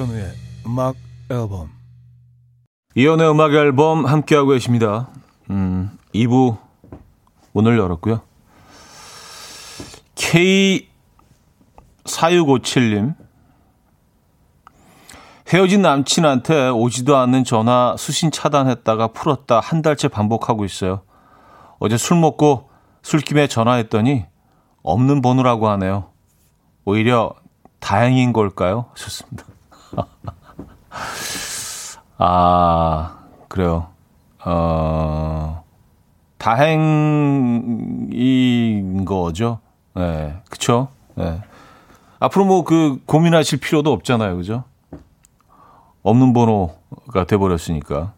이현우의 0.00 0.32
음악 0.66 0.96
앨범 1.30 1.70
이현우의 2.94 3.30
음악 3.30 3.52
앨범 3.52 4.06
함께하고 4.06 4.48
계십니다. 4.50 5.08
음, 5.50 5.90
2부 6.14 6.56
문을 7.52 7.76
열었고요. 7.78 8.22
K4657님 10.14 13.14
헤어진 15.52 15.82
남친한테 15.82 16.70
오지도 16.70 17.18
않는 17.18 17.44
전화 17.44 17.94
수신 17.98 18.30
차단했다가 18.30 19.08
풀었다 19.08 19.60
한 19.60 19.82
달째 19.82 20.08
반복하고 20.08 20.64
있어요. 20.64 21.02
어제 21.78 21.98
술 21.98 22.18
먹고 22.18 22.70
술김에 23.02 23.48
전화했더니 23.48 24.24
없는 24.82 25.20
번호라고 25.20 25.68
하네요. 25.68 26.10
오히려 26.86 27.34
다행인 27.80 28.32
걸까요? 28.32 28.86
좋습니다. 28.94 29.49
아, 32.18 33.18
그래요. 33.48 33.88
어, 34.44 35.64
다행인 36.38 38.14
거죠. 39.04 39.60
네, 39.94 40.40
그쵸? 40.48 40.88
네. 41.14 41.42
앞으로 42.18 42.44
뭐 42.44 42.64
그 42.64 43.00
고민하실 43.06 43.60
필요도 43.60 43.92
없잖아요. 43.92 44.36
그죠? 44.36 44.64
없는 46.02 46.32
번호가 46.32 47.24
돼버렸으니까. 47.26 48.12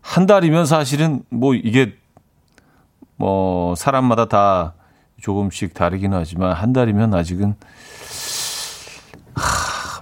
한 0.00 0.26
달이면 0.26 0.66
사실은 0.66 1.24
뭐 1.28 1.54
이게 1.54 1.94
뭐 3.16 3.74
사람마다 3.74 4.26
다 4.26 4.74
조금씩 5.20 5.74
다르긴 5.74 6.12
하지만 6.14 6.52
한 6.52 6.72
달이면 6.72 7.14
아직은 7.14 7.48
하, 7.50 7.54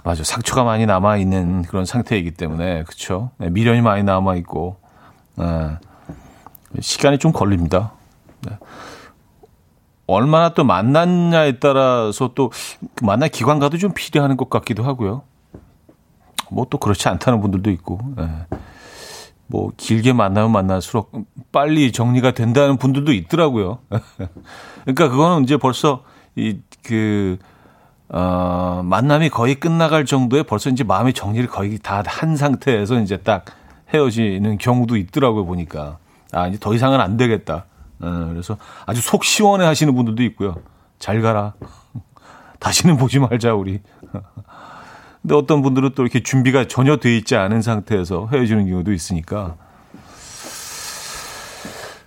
맞아 0.05 0.23
상처가 0.23 0.63
많이 0.63 0.85
남아 0.85 1.17
있는 1.17 1.63
그런 1.63 1.83
상태이기 1.83 2.31
때문에 2.31 2.83
그렇죠. 2.83 3.31
네, 3.37 3.49
미련이 3.49 3.81
많이 3.81 4.03
남아 4.03 4.35
있고 4.35 4.77
네, 5.35 5.45
시간이 6.79 7.17
좀 7.17 7.31
걸립니다. 7.31 7.91
네. 8.41 8.55
얼마나 10.05 10.53
또 10.53 10.63
만났냐에 10.63 11.53
따라서 11.59 12.33
또그 12.35 12.55
만날 13.01 13.29
기관과도 13.29 13.79
좀 13.79 13.93
필요하는 13.93 14.37
것 14.37 14.49
같기도 14.51 14.83
하고요. 14.83 15.23
뭐 16.51 16.67
또 16.69 16.77
그렇지 16.77 17.09
않다는 17.09 17.41
분들도 17.41 17.71
있고. 17.71 17.99
네. 18.15 18.29
뭐 19.47 19.71
길게 19.75 20.13
만나면 20.13 20.51
만날수록 20.51 21.11
빨리 21.51 21.91
정리가 21.91 22.31
된다는 22.31 22.77
분들도 22.77 23.11
있더라고요. 23.11 23.79
그러니까 24.85 25.09
그거는 25.09 25.43
이제 25.43 25.57
벌써 25.57 26.03
이그 26.35 27.37
어, 28.09 28.81
만남이 28.85 29.29
거의 29.29 29.55
끝나갈 29.55 30.05
정도에 30.05 30.43
벌써 30.43 30.69
이제 30.69 30.83
마음의 30.83 31.13
정리를 31.13 31.47
거의 31.49 31.79
다 31.79 32.03
한 32.05 32.35
상태에서 32.37 32.99
이제 32.99 33.17
딱 33.17 33.45
헤어지는 33.93 34.57
경우도 34.57 34.95
있더라고요 34.97 35.45
보니까 35.45 35.97
아 36.31 36.47
이제 36.47 36.57
더 36.59 36.73
이상은 36.73 36.99
안 37.01 37.17
되겠다. 37.17 37.65
어, 37.99 38.27
그래서 38.31 38.57
아주 38.85 39.01
속 39.01 39.23
시원해 39.23 39.65
하시는 39.65 39.93
분들도 39.95 40.21
있고요. 40.23 40.55
잘 40.99 41.21
가라. 41.21 41.53
다시는 42.59 42.97
보지 42.97 43.19
말자 43.19 43.53
우리. 43.53 43.81
근데 45.21 45.35
어떤 45.35 45.61
분들은 45.63 45.91
또 45.95 46.03
이렇게 46.03 46.21
준비가 46.21 46.67
전혀 46.67 46.97
돼 46.97 47.17
있지 47.17 47.35
않은 47.35 47.61
상태에서 47.63 48.29
헤어지는 48.31 48.69
경우도 48.69 48.93
있으니까 48.93 49.55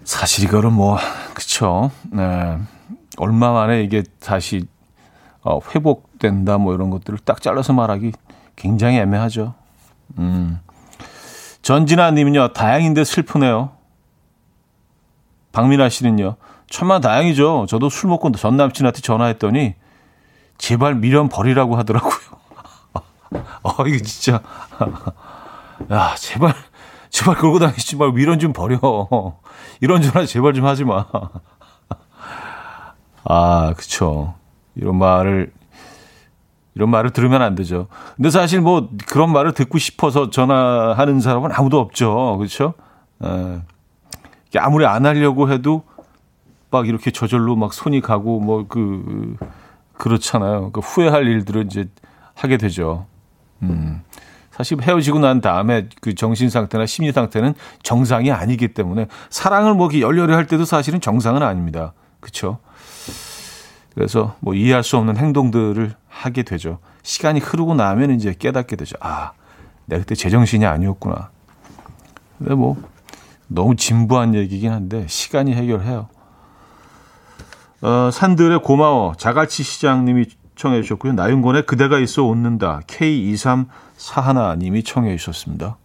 사실 0.05 0.45
이거는 0.45 0.73
뭐 0.73 0.99
그쵸. 1.35 1.91
네. 2.11 2.59
얼마 3.17 3.53
만에 3.53 3.83
이게 3.83 4.05
다시 4.21 4.67
어, 5.49 5.61
회복된다 5.75 6.59
뭐 6.59 6.75
이런 6.75 6.91
것들을 6.91 7.19
딱 7.25 7.41
잘라서 7.41 7.73
말하기 7.73 8.13
굉장히 8.55 8.99
애매하죠. 8.99 9.55
음. 10.19 10.61
전진아 11.63 12.11
님은요. 12.11 12.49
다행인데 12.53 13.05
슬프네요. 13.05 13.71
박민아 15.53 15.89
씨는요. 15.89 16.37
천만 16.69 17.01
다행이죠. 17.01 17.65
저도 17.67 17.89
술 17.89 18.11
먹고 18.11 18.31
전 18.33 18.59
남친한테 18.59 19.01
전화했더니 19.01 19.75
제발 20.59 20.95
미련 20.97 21.31
버리라고 21.31 21.77
하더라고요. 21.79 22.13
어, 23.63 23.87
이거 23.87 24.05
진짜. 24.05 24.43
야, 25.91 26.15
제발, 26.19 26.55
제발 27.09 27.37
걸고 27.37 27.59
다니지 27.59 27.97
말고 27.97 28.15
미련 28.15 28.39
좀 28.39 28.53
버려. 28.53 28.79
이런 29.81 30.03
전화 30.03 30.27
제발 30.27 30.53
좀 30.53 30.67
하지 30.67 30.85
마. 30.85 31.07
아, 33.25 33.73
그쵸. 33.77 34.35
이런 34.79 34.97
말을, 34.97 35.53
이런 36.75 36.91
말을 36.91 37.11
들으면 37.11 37.43
안 37.43 37.55
되죠. 37.55 37.89
근데 38.17 38.31
사실 38.31 38.61
뭐 38.61 38.89
그런 39.09 39.33
말을 39.33 39.53
듣고 39.53 39.79
싶어서 39.79 40.31
전화하는 40.31 41.21
사람은 41.21 41.51
아무도 41.53 41.79
없죠. 41.79 42.37
그렇죠? 42.39 42.75
에, 43.23 43.61
아무리 44.59 44.87
안 44.87 45.05
하려고 45.05 45.51
해도 45.51 45.83
막 46.71 46.89
이렇게 46.89 47.11
저절로 47.11 47.57
막 47.57 47.73
손이 47.73 48.01
가고 48.01 48.41
뭐 48.41 48.67
그 48.69 49.37
그렇잖아요. 49.99 50.71
그 50.73 50.81
후회할 50.81 51.27
일들을 51.27 51.67
이제 51.67 51.89
하게 52.35 52.57
되죠. 52.57 53.07
음. 53.63 54.03
사실 54.51 54.81
헤어지고 54.81 55.19
난 55.19 55.41
다음에 55.41 55.89
그 56.01 56.15
정신 56.15 56.49
상태나 56.51 56.87
심리 56.87 57.13
상태는 57.13 57.55
정상이 57.83 58.33
아니기 58.33 58.69
때문에 58.69 59.07
사랑을 59.29 59.75
뭐 59.75 59.89
열렬히 59.93 60.33
할 60.35 60.47
때도 60.47 60.65
사실은 60.65 61.01
정상은 61.01 61.43
아닙니다. 61.43 61.93
그렇죠? 62.21 62.59
그래서 63.99 64.37
뭐 64.39 64.55
이해할 64.55 64.85
수 64.85 64.97
없는 64.97 65.17
행동들을 65.17 65.93
하게 66.07 66.45
되죠. 66.45 66.79
시간이 67.03 67.41
흐르고 67.41 67.75
나면 67.75 68.13
이제 68.13 68.33
깨닫게 68.33 68.77
되죠. 68.77 68.95
아, 69.01 69.33
내가 69.87 70.03
그때 70.03 70.15
제정신이 70.15 70.65
아니었구나. 70.65 71.31
근데 72.39 72.55
뭐 72.55 72.81
너무 73.49 73.75
진부한 73.75 74.37
얘기긴 74.37 74.71
한데 74.71 75.05
시간이 75.09 75.53
해결해요. 75.53 76.07
어, 77.83 78.11
산들의 78.13 78.63
고마워 78.63 79.15
자갈치 79.17 79.65
시장님이 79.65 80.27
청해 80.55 80.83
주셨고요. 80.83 81.15
나윤곤의 81.15 81.67
그대가 81.67 81.99
있어 81.99 82.23
웃는다. 82.23 82.83
K2341님이 82.87 84.85
청해 84.87 85.17
주셨습니다. 85.17 85.77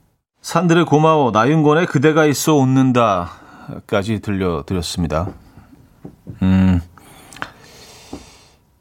산들의 0.43 0.86
고마워. 0.86 1.32
나윤곤의 1.32 1.88
그대가 1.88 2.28
있어 2.28 2.54
웃는다까지 2.58 4.19
들려드렸습니다. 4.19 5.30
음. 6.43 6.72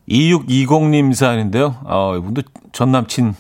2620님 0.08 1.14
사연인데요. 1.14 1.76
어, 1.84 2.16
이분도 2.16 2.42
전 2.72 2.92
남친, 2.92 3.34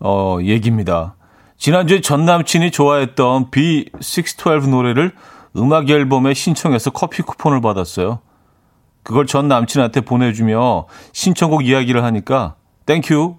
어, 0.00 0.38
얘기입니다. 0.42 1.14
지난주에 1.58 2.00
전 2.00 2.24
남친이 2.24 2.70
좋아했던 2.70 3.50
B612 3.50 4.68
노래를 4.68 5.12
음악 5.56 5.88
앨범에 5.88 6.34
신청해서 6.34 6.90
커피 6.90 7.22
쿠폰을 7.22 7.60
받았어요. 7.60 8.20
그걸 9.02 9.26
전 9.26 9.48
남친한테 9.48 10.00
보내주며 10.02 10.86
신청곡 11.12 11.64
이야기를 11.64 12.02
하니까 12.04 12.56
thank 12.86 13.17
you 13.17 13.36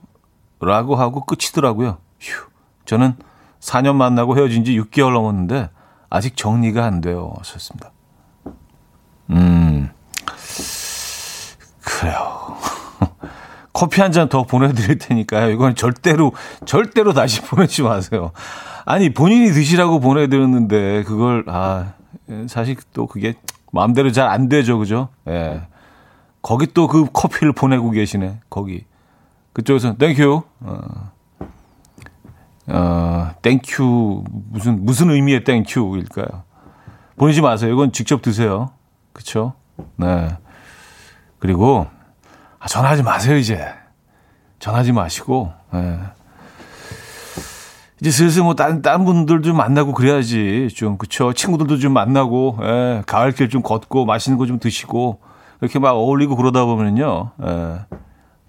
라고 0.61 0.95
하고 0.95 1.25
끝이더라고요. 1.25 1.97
휴. 2.19 2.49
저는 2.85 3.15
4년 3.59 3.95
만나고 3.95 4.37
헤어진 4.37 4.63
지 4.63 4.79
6개월 4.79 5.13
넘었는데 5.13 5.69
아직 6.09 6.37
정리가 6.37 6.85
안 6.85 7.01
돼요. 7.01 7.33
하셨습니다. 7.39 7.91
음. 9.29 9.89
그래요. 11.99 12.57
커피 13.73 14.01
한 14.01 14.11
잔 14.11 14.27
더 14.29 14.43
보내드릴 14.43 14.97
테니까요. 14.97 15.51
이건 15.51 15.75
절대로, 15.75 16.33
절대로 16.65 17.13
다시 17.13 17.41
보내지 17.45 17.83
마세요. 17.83 18.31
아니, 18.85 19.13
본인이 19.13 19.51
드시라고 19.51 19.99
보내드렸는데, 19.99 21.03
그걸, 21.03 21.43
아, 21.47 21.93
사실 22.47 22.75
또 22.93 23.05
그게 23.05 23.35
마음대로 23.71 24.11
잘 24.11 24.27
안 24.29 24.49
되죠, 24.49 24.79
그죠? 24.79 25.09
예. 25.27 25.61
거기 26.41 26.67
또 26.67 26.87
그 26.87 27.05
커피를 27.11 27.51
보내고 27.53 27.91
계시네, 27.91 28.39
거기. 28.49 28.85
그쪽에서, 29.53 29.95
thank 29.97 30.22
you. 30.22 30.41
어, 30.61 30.79
어, 32.67 33.31
thank 33.41 33.87
you. 33.87 34.23
무슨, 34.51 34.85
무슨 34.85 35.09
의미의 35.11 35.43
thank 35.43 35.75
you일까요? 35.75 36.43
보내지 37.17 37.41
마세요. 37.41 37.73
이건 37.73 37.91
직접 37.91 38.21
드세요. 38.21 38.71
그쵸? 39.13 39.53
네. 39.97 40.29
그리고, 41.39 41.87
아, 42.59 42.67
전화하지 42.67 43.03
마세요, 43.03 43.37
이제. 43.37 43.67
전화하지 44.59 44.91
마시고, 44.91 45.53
예. 45.75 45.99
이제 47.99 48.11
슬슬 48.11 48.43
뭐 48.43 48.53
다른 48.53 48.83
다른 48.83 49.05
분들 49.05 49.41
좀 49.41 49.57
만나고 49.57 49.91
그래야지 49.91 50.67
좀 50.75 50.99
그쵸 50.99 51.33
친구들도 51.33 51.77
좀 51.79 51.93
만나고 51.93 52.59
예, 52.61 53.01
가을길 53.07 53.49
좀 53.49 53.63
걷고 53.63 54.05
맛있는 54.05 54.37
거 54.37 54.45
좀 54.45 54.59
드시고 54.59 55.19
이렇게 55.61 55.79
막 55.79 55.93
어울리고 55.93 56.35
그러다 56.35 56.63
보면요 56.65 57.31
예, 57.43 57.79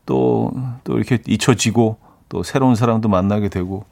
또또 0.04 0.52
또 0.84 0.96
이렇게 0.98 1.18
잊혀지고 1.26 1.96
또 2.28 2.42
새로운 2.42 2.74
사람도 2.74 3.08
만나게 3.08 3.48
되고 3.48 3.86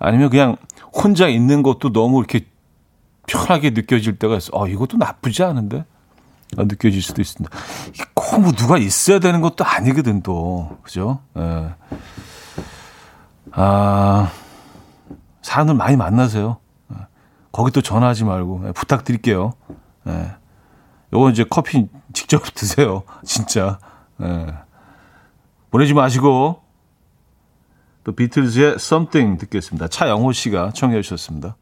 아니면 0.00 0.30
그냥 0.30 0.56
혼자 0.92 1.28
있는 1.28 1.62
것도 1.62 1.92
너무 1.92 2.18
이렇게 2.18 2.46
편하게 3.28 3.70
느껴질 3.70 4.18
때가 4.18 4.36
있어. 4.38 4.50
어, 4.52 4.66
이것도 4.66 4.96
나쁘지 4.96 5.44
않은데? 5.44 5.84
아, 6.58 6.64
느껴질 6.64 7.00
수도 7.02 7.20
있습니다. 7.22 7.56
꼭 8.14 8.40
뭐 8.40 8.52
누가 8.52 8.78
있어야 8.78 9.18
되는 9.18 9.40
것도 9.40 9.64
아니거든, 9.64 10.22
또. 10.22 10.78
그죠? 10.82 11.20
예. 11.36 11.74
아, 13.52 14.30
사람들 15.42 15.74
많이 15.74 15.96
만나세요. 15.96 16.58
예. 16.92 16.96
거기 17.52 17.70
또 17.72 17.82
전화하지 17.82 18.24
말고 18.24 18.68
예, 18.68 18.72
부탁드릴게요. 18.72 19.52
예. 20.06 20.32
요거 21.12 21.30
이제 21.30 21.44
커피 21.48 21.88
직접 22.12 22.42
드세요. 22.54 23.02
진짜. 23.24 23.78
예. 24.22 24.46
보내지 25.70 25.94
마시고 25.94 26.62
또 28.04 28.12
비틀즈의 28.12 28.74
Something 28.74 29.38
듣겠습니다. 29.40 29.88
차영호 29.88 30.32
씨가 30.32 30.70
청해 30.72 31.00
주셨습니다. 31.02 31.56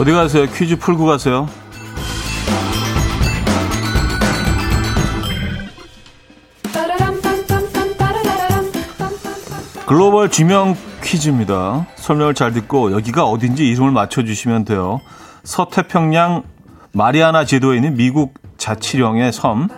어디 0.00 0.12
가세요? 0.12 0.46
퀴즈 0.46 0.76
풀고 0.76 1.04
가세요. 1.04 1.46
글로벌 9.86 10.30
지명 10.30 10.74
퀴즈입니다. 11.02 11.86
설명을 11.96 12.34
잘 12.34 12.52
듣고 12.52 12.92
여기가 12.92 13.24
어딘지 13.24 13.68
이름을 13.68 13.90
맞춰주시면 13.90 14.64
돼요. 14.64 15.00
서태평양 15.44 16.44
마리아나 16.92 17.44
제도에 17.44 17.76
있는 17.76 17.94
미국 17.94 18.39
자치령의 18.60 19.32
섬. 19.32 19.68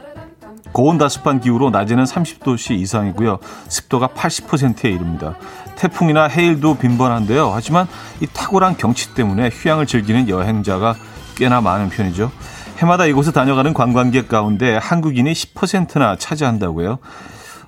고온다습한 0.73 1.41
기후로 1.41 1.71
낮에는 1.71 2.05
30도씨 2.05 2.73
이상이고요. 2.73 3.39
습도가 3.69 4.09
80%에 4.09 4.91
이릅니다. 4.91 5.37
태풍이나 5.77 6.25
해일도 6.25 6.77
빈번한데요. 6.77 7.51
하지만 7.53 7.87
이 8.21 8.27
탁월한 8.27 8.77
경치 8.79 9.15
때문에 9.15 9.51
휴양을 9.53 9.87
즐기는 9.87 10.29
여행자가 10.29 10.97
꽤나 11.37 11.61
많은 11.61 11.91
편이죠. 11.91 12.31
해마다 12.79 13.07
이곳에 13.07 13.33
다녀가는 13.33 13.73
관광객 13.75 14.29
가운데 14.29 14.77
한국인이 14.77 15.31
10%나 15.31 16.17
차지한다고요. 16.17 16.99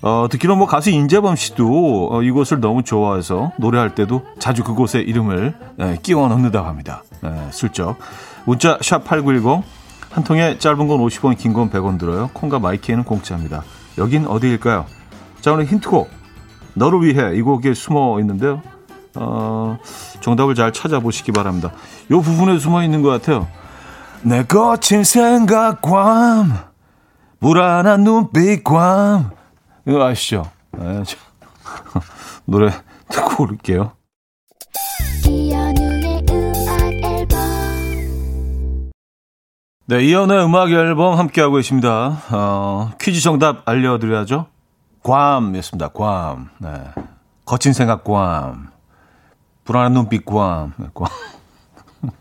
어, 0.03 0.27
듣기로 0.31 0.57
뭐 0.57 0.67
가수 0.67 0.91
인재범 0.91 1.37
씨도 1.37 2.09
어, 2.13 2.23
이곳을 2.23 2.61
너무 2.61 2.83
좋아해서 2.83 3.53
노래할 3.59 3.95
때도 3.95 4.23
자주 4.39 4.65
그곳에 4.65 5.01
이름을 5.01 5.55
예, 5.81 5.99
끼워 6.03 6.29
넣는다고 6.29 6.67
합니다. 6.67 7.03
예, 7.25 7.51
슬쩍. 7.51 7.97
문자 8.45 8.79
샵 8.83 9.05
8910 9.05 9.63
한 10.15 10.23
통에 10.25 10.59
짧은 10.59 10.87
건 10.87 10.99
50원, 11.01 11.37
긴 11.37 11.53
건 11.53 11.71
100원 11.71 11.99
들어요. 11.99 12.31
콩과 12.33 12.61
마이키에는 12.61 13.05
공짜입니다. 13.05 13.65
여긴 13.99 14.27
어디일까요? 14.27 14.87
자, 15.41 15.53
오늘 15.53 15.65
힌트곡. 15.67 16.09
너를 16.75 17.03
위해 17.03 17.37
이 17.37 17.43
곡에 17.43 17.75
숨어 17.75 18.19
있는데요. 18.21 18.63
어, 19.17 19.79
정답을 20.21 20.55
잘 20.55 20.73
찾아보시기 20.73 21.33
바랍니다. 21.33 21.73
요 22.11 22.21
부분에 22.21 22.59
숨어 22.59 22.83
있는 22.83 23.03
것 23.03 23.11
같아요. 23.11 23.47
내 24.23 24.43
거친 24.45 25.05
생각과 25.05 26.71
불안한 27.41 28.03
눈빛과 28.05 29.31
이거 29.87 30.05
아시죠? 30.05 30.51
네, 30.73 31.03
노래 32.47 32.73
듣고 33.09 33.45
올게요. 33.45 33.93
네, 39.87 40.03
이연의 40.03 40.43
음악 40.47 40.71
앨범 40.71 41.19
함께하고 41.19 41.57
계십니다. 41.57 42.23
어, 42.31 42.93
퀴즈 42.99 43.21
정답 43.21 43.69
알려드려야죠. 43.69 44.47
괌이었습니다. 45.03 45.89
괌. 45.89 46.49
네. 46.59 46.71
거친 47.45 47.75
생각 47.75 48.03
괌. 48.03 48.69
불안한 49.65 49.93
눈빛 49.93 50.25
괌. 50.25 50.73
네, 50.79 50.87
괌. 50.95 51.07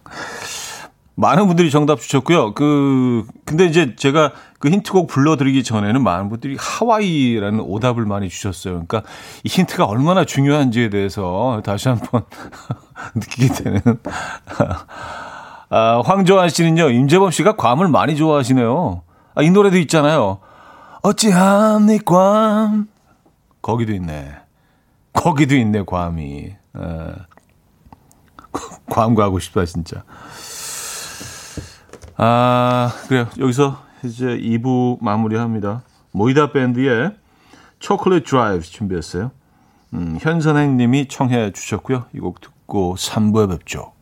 많은 1.16 1.48
분들이 1.48 1.72
정답 1.72 2.02
주셨고요. 2.02 2.54
그 2.54 3.26
근데 3.46 3.66
이제 3.66 3.96
제가 3.96 4.34
그 4.60 4.70
힌트곡 4.70 5.08
불러드리기 5.08 5.64
전에는 5.64 6.04
많은 6.04 6.28
분들이 6.28 6.58
하와이라는 6.60 7.62
오답을 7.62 8.06
많이 8.06 8.28
주셨어요. 8.28 8.74
그러니까 8.74 9.04
이 9.46 9.48
힌트가 9.48 9.86
얼마나 9.86 10.26
중요한지에 10.26 10.90
대해서 10.90 11.62
다시 11.64 11.88
한번 11.88 12.24
느끼게 13.16 13.54
되는. 13.54 13.82
아, 15.76 16.04
황조한 16.06 16.50
씨는요, 16.50 16.92
임재범 16.92 17.32
씨가 17.32 17.56
괌을 17.56 17.88
많이 17.88 18.16
좋아하시네요. 18.16 19.02
아, 19.34 19.42
이 19.42 19.50
노래도 19.50 19.78
있잖아요. 19.80 20.38
어찌함니 21.02 22.06
괌. 22.06 22.88
거기도 23.64 23.92
있네. 23.94 24.36
거기도 25.14 25.56
있네, 25.56 25.82
괌이. 25.84 26.54
아, 26.74 27.14
괌 28.88 29.16
가고 29.16 29.40
싶다, 29.40 29.66
진짜. 29.66 30.04
아, 32.18 32.94
그래요. 33.08 33.28
여기서 33.40 33.82
이제 34.04 34.26
2부 34.28 35.00
마무리합니다. 35.02 35.82
모이다 36.12 36.52
밴드의 36.52 37.16
초콜릿 37.80 38.26
드라이브 38.26 38.64
준비했어요. 38.64 39.32
음, 39.96 40.20
현선행 40.22 40.78
님이 40.78 41.08
청해 41.08 41.52
주셨고요. 41.54 42.06
이 42.14 42.20
곡 42.20 42.42
듣고 42.42 42.94
3부에 42.96 43.50
뵙죠. 43.50 43.93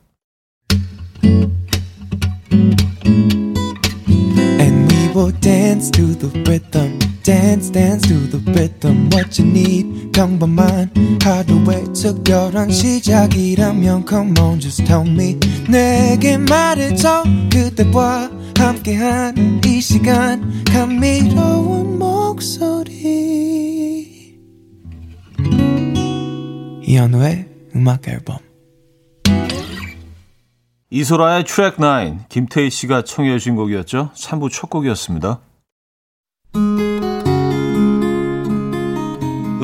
Dance 5.30 5.92
to 5.92 6.16
the 6.16 6.30
rhythm. 6.50 6.98
dance 7.24 7.70
dance 7.70 8.08
to 8.08 8.16
the 8.28 8.40
rhythm 8.52 9.08
what 9.14 9.40
you 9.40 9.48
need 9.48 10.12
평범한 10.12 10.90
하루의 11.22 11.94
특별한 11.94 12.72
시작이라면 12.72 14.06
come 14.08 14.34
on 14.40 14.60
just 14.60 14.84
tell 14.86 15.08
me 15.08 15.38
내게 15.70 16.38
말해줘 16.38 17.24
그대와 17.52 18.32
함께한 18.58 19.62
이 19.64 19.80
시간 19.82 20.64
감미로운 20.66 22.00
목소리 22.00 23.20
이현우의 26.84 27.46
음악 27.76 28.08
앨범 28.08 28.40
이소라의 30.94 31.46
트랙 31.46 31.78
9 31.78 31.84
김태희 32.28 32.70
씨가 32.70 33.04
청해 33.04 33.32
주신 33.32 33.56
곡이었죠 33.56 34.12
3부 34.14 34.52
첫 34.52 34.70
곡이었습니다 34.70 35.40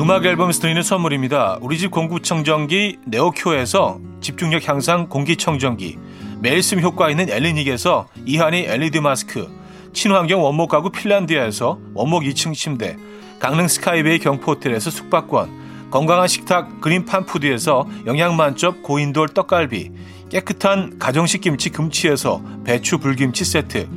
음악 0.00 0.24
앨범에서 0.24 0.60
드리는 0.60 0.80
선물입니다. 0.82 1.58
우리 1.60 1.76
집 1.76 1.90
공구청정기 1.90 3.00
네오큐에서 3.04 4.00
집중력 4.22 4.66
향상 4.66 5.10
공기청정기 5.10 5.98
매일 6.40 6.62
쓴 6.62 6.80
효과 6.80 7.10
있는 7.10 7.28
엘리닉에서 7.28 8.08
이하니 8.24 8.60
LED 8.60 9.00
마스크 9.00 9.50
친환경 9.92 10.42
원목 10.42 10.70
가구 10.70 10.88
핀란드에서 10.90 11.78
원목 11.92 12.22
2층 12.22 12.54
침대 12.54 12.96
강릉 13.38 13.68
스카이베이 13.68 14.20
경포호텔에서 14.20 14.88
숙박권 14.88 15.90
건강한 15.90 16.26
식탁 16.26 16.80
그린팜푸드에서 16.80 17.86
영양만점 18.06 18.82
고인돌 18.82 19.28
떡갈비 19.28 19.90
깨끗한 20.30 20.98
가정식 20.98 21.40
김치 21.40 21.70
금치에서 21.70 22.42
배추 22.64 22.98
불김치 22.98 23.44
세트 23.44 23.88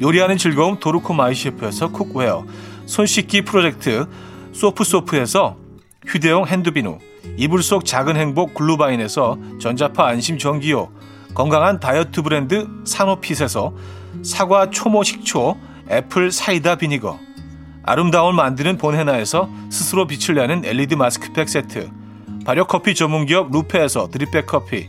요리하는 0.00 0.36
즐거움 0.36 0.78
도르코 0.78 1.14
마이셰프에서 1.14 1.88
cookware 1.92 2.44
손 2.86 3.06
씻기 3.06 3.42
프로젝트 3.42 4.06
소프소프에서 4.52 5.56
휴대용 6.06 6.46
핸드비누, 6.46 6.98
이불 7.36 7.62
속 7.62 7.84
작은 7.84 8.16
행복 8.16 8.54
글루바인에서 8.54 9.38
전자파 9.60 10.06
안심 10.06 10.38
전기요, 10.38 10.88
건강한 11.34 11.80
다이어트 11.80 12.22
브랜드 12.22 12.66
사노핏에서 12.84 13.74
사과 14.22 14.70
초모 14.70 15.02
식초, 15.02 15.56
apple 15.90 16.30
cider 16.30 16.76
vinegar, 16.76 17.18
아름다움을 17.82 18.34
만드는 18.34 18.78
본헤나에서 18.78 19.50
스스로 19.70 20.06
빛을 20.06 20.36
내는 20.36 20.64
LED 20.64 20.96
마스크팩 20.96 21.48
세트, 21.48 21.90
발효 22.44 22.64
커피 22.64 22.94
전문기업 22.94 23.50
루페에서 23.50 24.08
드립백 24.08 24.46
커피, 24.46 24.88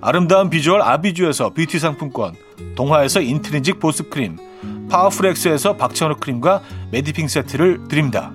아름다운 0.00 0.50
비주얼 0.50 0.82
아비주에서 0.82 1.50
뷰티 1.50 1.78
상품권 1.78 2.34
동화에서 2.74 3.20
인트리직 3.20 3.80
보습크림 3.80 4.36
파워풀엑스에서 4.88 5.76
박찬호 5.76 6.16
크림과 6.16 6.62
메디핑 6.92 7.28
세트를 7.28 7.88
드립니다. 7.88 8.32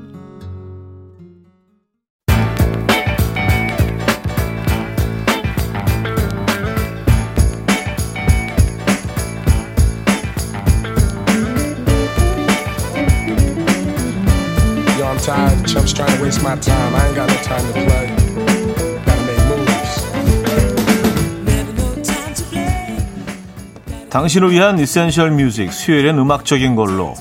Chumps 15.68 15.94
trying 15.94 16.18
to 16.18 16.24
waste 16.24 16.42
my 16.42 16.56
time. 16.56 16.96
I 16.96 17.08
ain't 17.08 17.16
got 17.16 17.30
no 17.30 17.36
time 17.44 17.66
to 17.68 17.74
play. 17.74 18.01
당신을 24.12 24.52
위한 24.52 24.78
essential 24.78 25.32
music 25.32 25.72
수요일엔 25.72 26.18
음악적인 26.20 26.76
걸로 26.76 27.14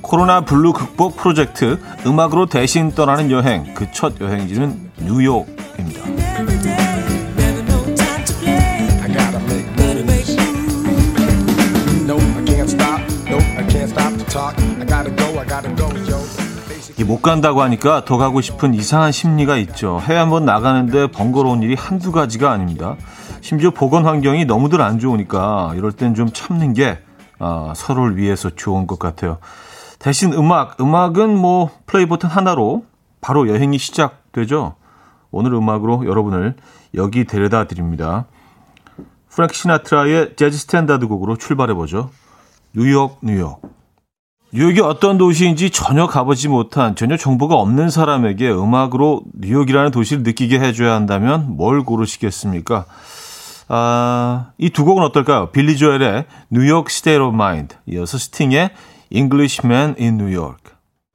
코로나 0.00 0.40
블루 0.40 0.72
극복 0.72 1.16
프로젝트 1.16 1.78
음악으로 2.04 2.46
대신 2.46 2.90
떠나는 2.90 3.30
여행 3.30 3.72
그 3.72 3.86
첫 3.92 4.20
여행지는 4.20 4.90
뉴욕입니다. 4.98 6.02
못 17.04 17.20
간다고 17.20 17.62
하니까 17.62 18.04
더 18.04 18.16
가고 18.16 18.40
싶은 18.40 18.74
이상한 18.74 19.12
심리가 19.12 19.56
있죠. 19.58 20.00
해외 20.02 20.18
한번 20.18 20.44
나가는데 20.44 21.08
번거로운 21.08 21.62
일이 21.62 21.74
한두 21.74 22.10
가지가 22.10 22.50
아닙니다. 22.50 22.96
심지어 23.42 23.70
보건 23.70 24.06
환경이 24.06 24.44
너무들 24.44 24.80
안 24.80 24.98
좋으니까 25.00 25.72
이럴 25.76 25.92
땐 25.92 26.14
좀 26.14 26.30
참는 26.32 26.72
게 26.72 26.98
아, 27.38 27.72
서로를 27.74 28.16
위해서 28.16 28.50
좋은 28.50 28.86
것 28.86 29.00
같아요. 29.00 29.38
대신 29.98 30.32
음악, 30.32 30.80
음악은 30.80 31.36
뭐 31.36 31.70
플레이 31.86 32.06
버튼 32.06 32.28
하나로 32.28 32.84
바로 33.20 33.48
여행이 33.48 33.78
시작되죠. 33.78 34.76
오늘 35.32 35.54
음악으로 35.54 36.06
여러분을 36.06 36.54
여기 36.94 37.24
데려다 37.24 37.66
드립니다. 37.66 38.26
프랭크 39.28 39.54
시나트라의 39.54 40.36
재즈 40.36 40.58
스탠다드 40.58 41.08
곡으로 41.08 41.36
출발해 41.36 41.74
보죠. 41.74 42.10
뉴욕, 42.74 43.18
뉴욕. 43.22 43.60
뉴욕이 44.52 44.80
어떤 44.80 45.18
도시인지 45.18 45.70
전혀 45.70 46.06
가보지 46.06 46.48
못한 46.48 46.94
전혀 46.94 47.16
정보가 47.16 47.56
없는 47.56 47.90
사람에게 47.90 48.50
음악으로 48.50 49.22
뉴욕이라는 49.34 49.90
도시를 49.90 50.22
느끼게 50.22 50.60
해줘야 50.60 50.94
한다면 50.94 51.56
뭘 51.56 51.82
고르시겠습니까? 51.82 52.84
아, 53.68 54.50
이 54.58 54.70
두 54.70 54.84
곡은 54.84 55.02
어떨까요? 55.04 55.50
빌리 55.50 55.76
조엘의 55.76 56.26
New 56.50 56.67
York 56.67 56.90
State 56.90 57.20
of 57.22 57.36
Mind 57.36 57.76
이어서 57.86 58.18
스팅의 58.18 58.70
Englishman 59.10 59.94
in 59.98 60.14
New 60.14 60.36
York 60.36 60.72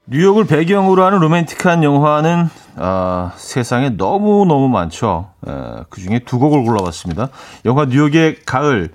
뉴욕을 0.07 0.45
배경으로 0.47 1.03
하는 1.03 1.19
로맨틱한 1.19 1.83
영화는 1.83 2.49
아, 2.77 3.31
세상에 3.35 3.89
너무너무 3.89 4.69
많죠. 4.69 5.31
에, 5.47 5.51
그중에 5.89 6.19
두 6.19 6.39
곡을 6.39 6.63
골라봤습니다. 6.63 7.29
영화 7.65 7.85
뉴욕의 7.85 8.41
가을 8.45 8.91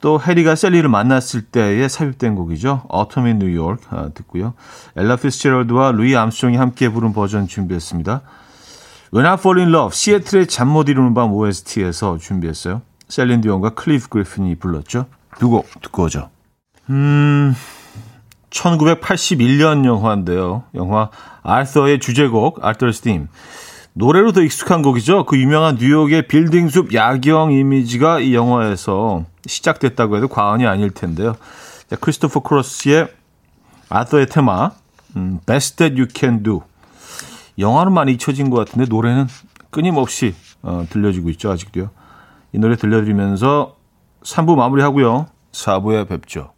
또 0.00 0.20
해리가 0.20 0.54
샐리를 0.54 0.88
만났을 0.88 1.42
때에 1.42 1.88
삽입된 1.88 2.36
곡이죠. 2.36 2.84
Autumn 2.94 3.26
in 3.26 3.42
New 3.42 3.60
York 3.60 3.84
아, 3.90 4.10
듣고요. 4.14 4.54
엘라 4.96 5.16
피츠제럴드와 5.16 5.90
루이 5.92 6.14
암스트롱이 6.14 6.56
함께 6.56 6.88
부른 6.88 7.12
버전 7.12 7.48
준비했습니다. 7.48 8.20
When 9.12 9.26
I 9.26 9.34
Fall 9.34 9.58
in 9.60 9.70
Love, 9.74 9.94
시애틀의 9.94 10.46
잠 10.48 10.68
못 10.68 10.88
이루는 10.88 11.14
밤 11.14 11.32
OST에서 11.32 12.18
준비했어요. 12.18 12.82
셀린 13.08 13.40
디온과 13.40 13.70
클라이브 13.70 14.08
그리핀이 14.08 14.56
불렀죠. 14.56 15.06
두 15.38 15.48
곡 15.50 15.66
듣고 15.80 16.04
오죠. 16.04 16.30
음, 16.90 17.54
1981년 18.50 19.84
영화인데요. 19.84 20.64
영화 20.74 21.10
아서의 21.42 22.00
주제곡 22.00 22.64
Arthur's 22.64 23.02
Theme. 23.02 23.28
노래로 23.94 24.32
더 24.32 24.42
익숙한 24.42 24.82
곡이죠. 24.82 25.24
그 25.26 25.38
유명한 25.38 25.76
뉴욕의 25.76 26.28
빌딩 26.28 26.68
숲 26.68 26.94
야경 26.94 27.52
이미지가 27.52 28.20
이 28.20 28.34
영화에서 28.34 29.24
시작됐다고 29.46 30.16
해도 30.16 30.28
과언이 30.28 30.66
아닐 30.66 30.90
텐데요. 30.90 31.34
자, 31.88 31.96
크리스토퍼 31.96 32.40
크로스의 32.40 33.08
아더의 33.88 34.26
테마 34.26 34.72
음, 35.16 35.40
Best 35.46 35.76
That 35.76 35.98
You 36.00 36.08
Can 36.14 36.42
Do 36.42 36.62
영화는 37.58 37.92
많이 37.92 38.12
잊혀진 38.12 38.50
것 38.50 38.56
같은데 38.56 38.86
노래는 38.88 39.26
끊임없이 39.70 40.34
어, 40.62 40.84
들려지고 40.88 41.30
있죠. 41.30 41.50
아직도요. 41.50 41.90
이 42.52 42.58
노래 42.58 42.76
들려드리면서 42.76 43.76
3부 44.22 44.56
마무리하고요. 44.56 45.26
4부에 45.52 46.08
뵙죠. 46.08 46.52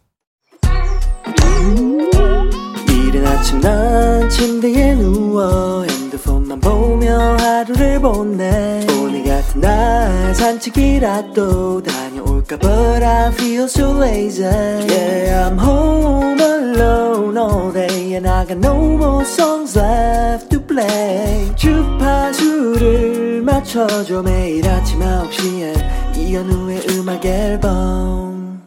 이른 2.89 3.27
아침 3.27 3.59
난 3.59 4.29
침대에 4.29 4.95
누워 4.95 5.83
핸드폰만 5.83 6.59
보며 6.59 7.17
하루를 7.37 7.99
보내 7.99 8.85
오늘 9.01 9.23
같은 9.23 9.61
날 9.61 10.33
산책이라도 10.33 11.83
다 11.83 12.10
녀올까 12.51 12.57
But 12.57 13.03
I 13.03 13.31
feel 13.31 13.63
so 13.63 13.97
lazy 13.97 14.43
Yeah 14.43 15.47
I'm 15.47 15.57
home 15.57 16.39
alone 16.39 17.37
all 17.37 17.71
day 17.71 18.15
And 18.15 18.27
I 18.27 18.45
got 18.45 18.57
no 18.57 18.75
more 18.75 19.23
songs 19.23 19.77
left 19.77 20.49
to 20.49 20.59
play 20.59 21.55
주파수를 21.55 23.41
맞춰줘 23.43 24.21
매일 24.21 24.67
아침 24.67 24.99
9시에 24.99 26.17
이현우의 26.17 26.81
음악 26.91 27.25
앨범 27.25 28.61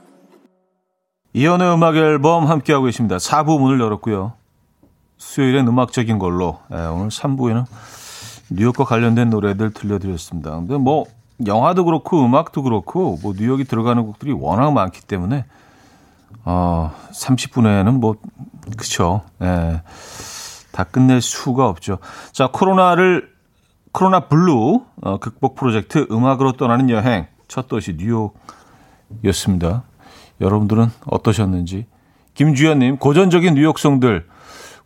이현우의 1.34 1.74
음악 1.74 1.96
앨범 1.96 2.46
함께하고 2.46 2.84
계십니다. 2.84 3.16
4부 3.16 3.58
문을 3.58 3.80
열었고요. 3.80 4.34
수요일엔 5.16 5.66
음악적인 5.66 6.20
걸로 6.20 6.60
네, 6.70 6.86
오늘 6.86 7.08
3부에는 7.08 7.64
뉴욕과 8.50 8.84
관련된 8.84 9.30
노래들 9.30 9.72
들려드렸습니다. 9.72 10.52
근데 10.52 10.76
뭐 10.76 11.06
영화도 11.44 11.84
그렇고 11.84 12.24
음악도 12.24 12.62
그렇고 12.62 13.18
뭐 13.22 13.32
뉴욕이 13.36 13.64
들어가는 13.64 14.04
곡들이 14.04 14.32
워낙 14.32 14.72
많기 14.72 15.00
때문에 15.02 15.44
어 16.44 16.92
30분에는 17.12 17.90
뭐 17.98 18.16
그쵸. 18.76 19.22
네, 19.38 19.82
다 20.72 20.84
끝낼 20.84 21.20
수가 21.20 21.68
없죠. 21.68 21.98
자 22.32 22.48
코로나를 22.52 23.32
코로나 23.92 24.20
블루 24.28 24.84
어, 25.02 25.18
극복 25.18 25.54
프로젝트 25.54 26.06
음악으로 26.10 26.52
떠나는 26.52 26.90
여행 26.90 27.26
첫 27.48 27.68
도시 27.68 27.96
뉴욕이었습니다. 27.96 29.84
여러분들은 30.40 30.90
어떠셨는지. 31.06 31.86
김주현님, 32.34 32.96
고전적인 32.96 33.54
뉴욕송들, 33.54 34.26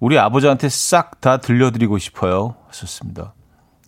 우리 0.01 0.19
아버지한테 0.19 0.69
싹 0.69 1.21
다 1.21 1.39
들려드리고 1.39 1.99
싶어요. 1.99 2.55
하셨습니다. 2.69 3.33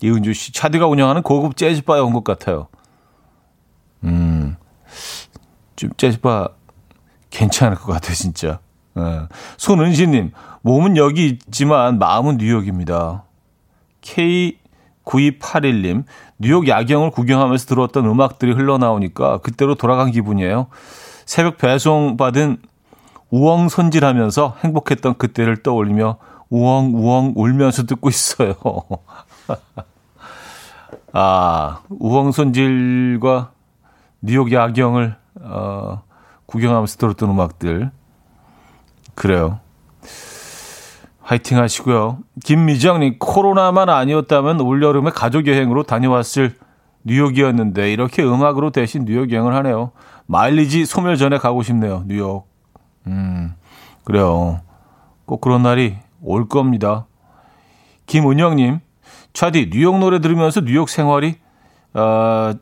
이은주 0.02 0.32
씨, 0.34 0.52
차디가 0.52 0.86
운영하는 0.86 1.22
고급 1.22 1.56
재즈바에 1.56 2.00
온 2.00 2.12
것 2.12 2.24
같아요. 2.24 2.68
음, 4.04 4.56
좀 5.76 5.90
재즈바 5.96 6.48
괜찮을 7.30 7.76
것 7.76 7.92
같아요, 7.92 8.14
진짜. 8.14 8.60
예. 8.98 9.20
손은시님, 9.56 10.32
몸은 10.62 10.96
여기 10.96 11.26
있지만 11.26 11.98
마음은 11.98 12.38
뉴욕입니다. 12.38 13.24
K9281님, 14.02 16.04
뉴욕 16.38 16.66
야경을 16.66 17.10
구경하면서 17.10 17.66
들었던 17.66 18.06
음악들이 18.06 18.52
흘러나오니까 18.52 19.38
그때로 19.38 19.74
돌아간 19.74 20.10
기분이에요. 20.10 20.66
새벽 21.26 21.58
배송 21.58 22.16
받은 22.16 22.58
우엉 23.30 23.68
손질하면서 23.68 24.56
행복했던 24.64 25.18
그때를 25.18 25.62
떠올리며 25.62 26.16
우엉 26.48 26.92
우엉 26.94 27.34
울면서 27.36 27.84
듣고 27.86 28.08
있어요. 28.08 28.54
아, 31.12 31.80
우엉 31.88 32.32
손질과 32.32 33.52
뉴욕 34.20 34.52
야경을 34.52 35.16
어, 35.42 36.02
구경하면서 36.46 36.96
들었던 36.98 37.30
음악들. 37.30 37.90
그래요. 39.14 39.60
화이팅 41.22 41.58
하시고요. 41.58 42.18
김미정님, 42.44 43.18
코로나만 43.18 43.88
아니었다면 43.88 44.60
올여름에 44.60 45.10
가족 45.10 45.46
여행으로 45.46 45.84
다녀왔을 45.84 46.56
뉴욕이었는데 47.04 47.92
이렇게 47.92 48.22
음악으로 48.22 48.70
대신 48.70 49.04
뉴욕 49.04 49.30
여행을 49.30 49.54
하네요. 49.54 49.92
마일리지 50.26 50.86
소멸 50.86 51.16
전에 51.16 51.38
가고 51.38 51.62
싶네요. 51.62 52.04
뉴욕. 52.06 52.48
음, 53.06 53.54
그래요. 54.04 54.60
꼭 55.24 55.40
그런 55.40 55.62
날이 55.62 55.98
올 56.20 56.48
겁니다. 56.48 57.06
김은영님, 58.06 58.80
차디, 59.32 59.70
뉴욕 59.72 59.98
노래 59.98 60.20
들으면서 60.20 60.60
뉴욕 60.60 60.88
생활이, 60.88 61.36
어, 61.94 62.52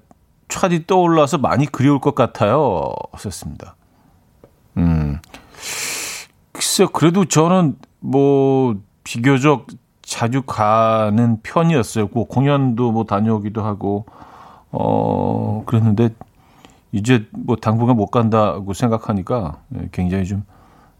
차디 0.49 0.87
떠올라서 0.87 1.39
많이 1.39 1.67
그리울 1.67 2.01
것 2.01 2.15
같아요. 2.15 2.93
하셨습니다. 3.13 3.77
음, 4.77 5.19
글쎄, 6.53 6.87
그래도 6.93 7.25
저는 7.25 7.77
뭐, 8.01 8.77
비교적 9.05 9.67
자주 10.03 10.43
가는 10.43 11.41
편이었어요. 11.43 12.09
그 12.09 12.25
공연도 12.25 12.93
뭐 12.93 13.05
다녀오기도 13.05 13.63
하고, 13.63 14.07
어, 14.71 15.63
그랬는데, 15.67 16.11
이제 16.93 17.27
뭐 17.33 17.57
당분간 17.57 17.97
못 17.97 18.07
간다고 18.07 18.73
생각하니까 18.73 19.59
굉장히 19.93 20.25
좀, 20.25 20.45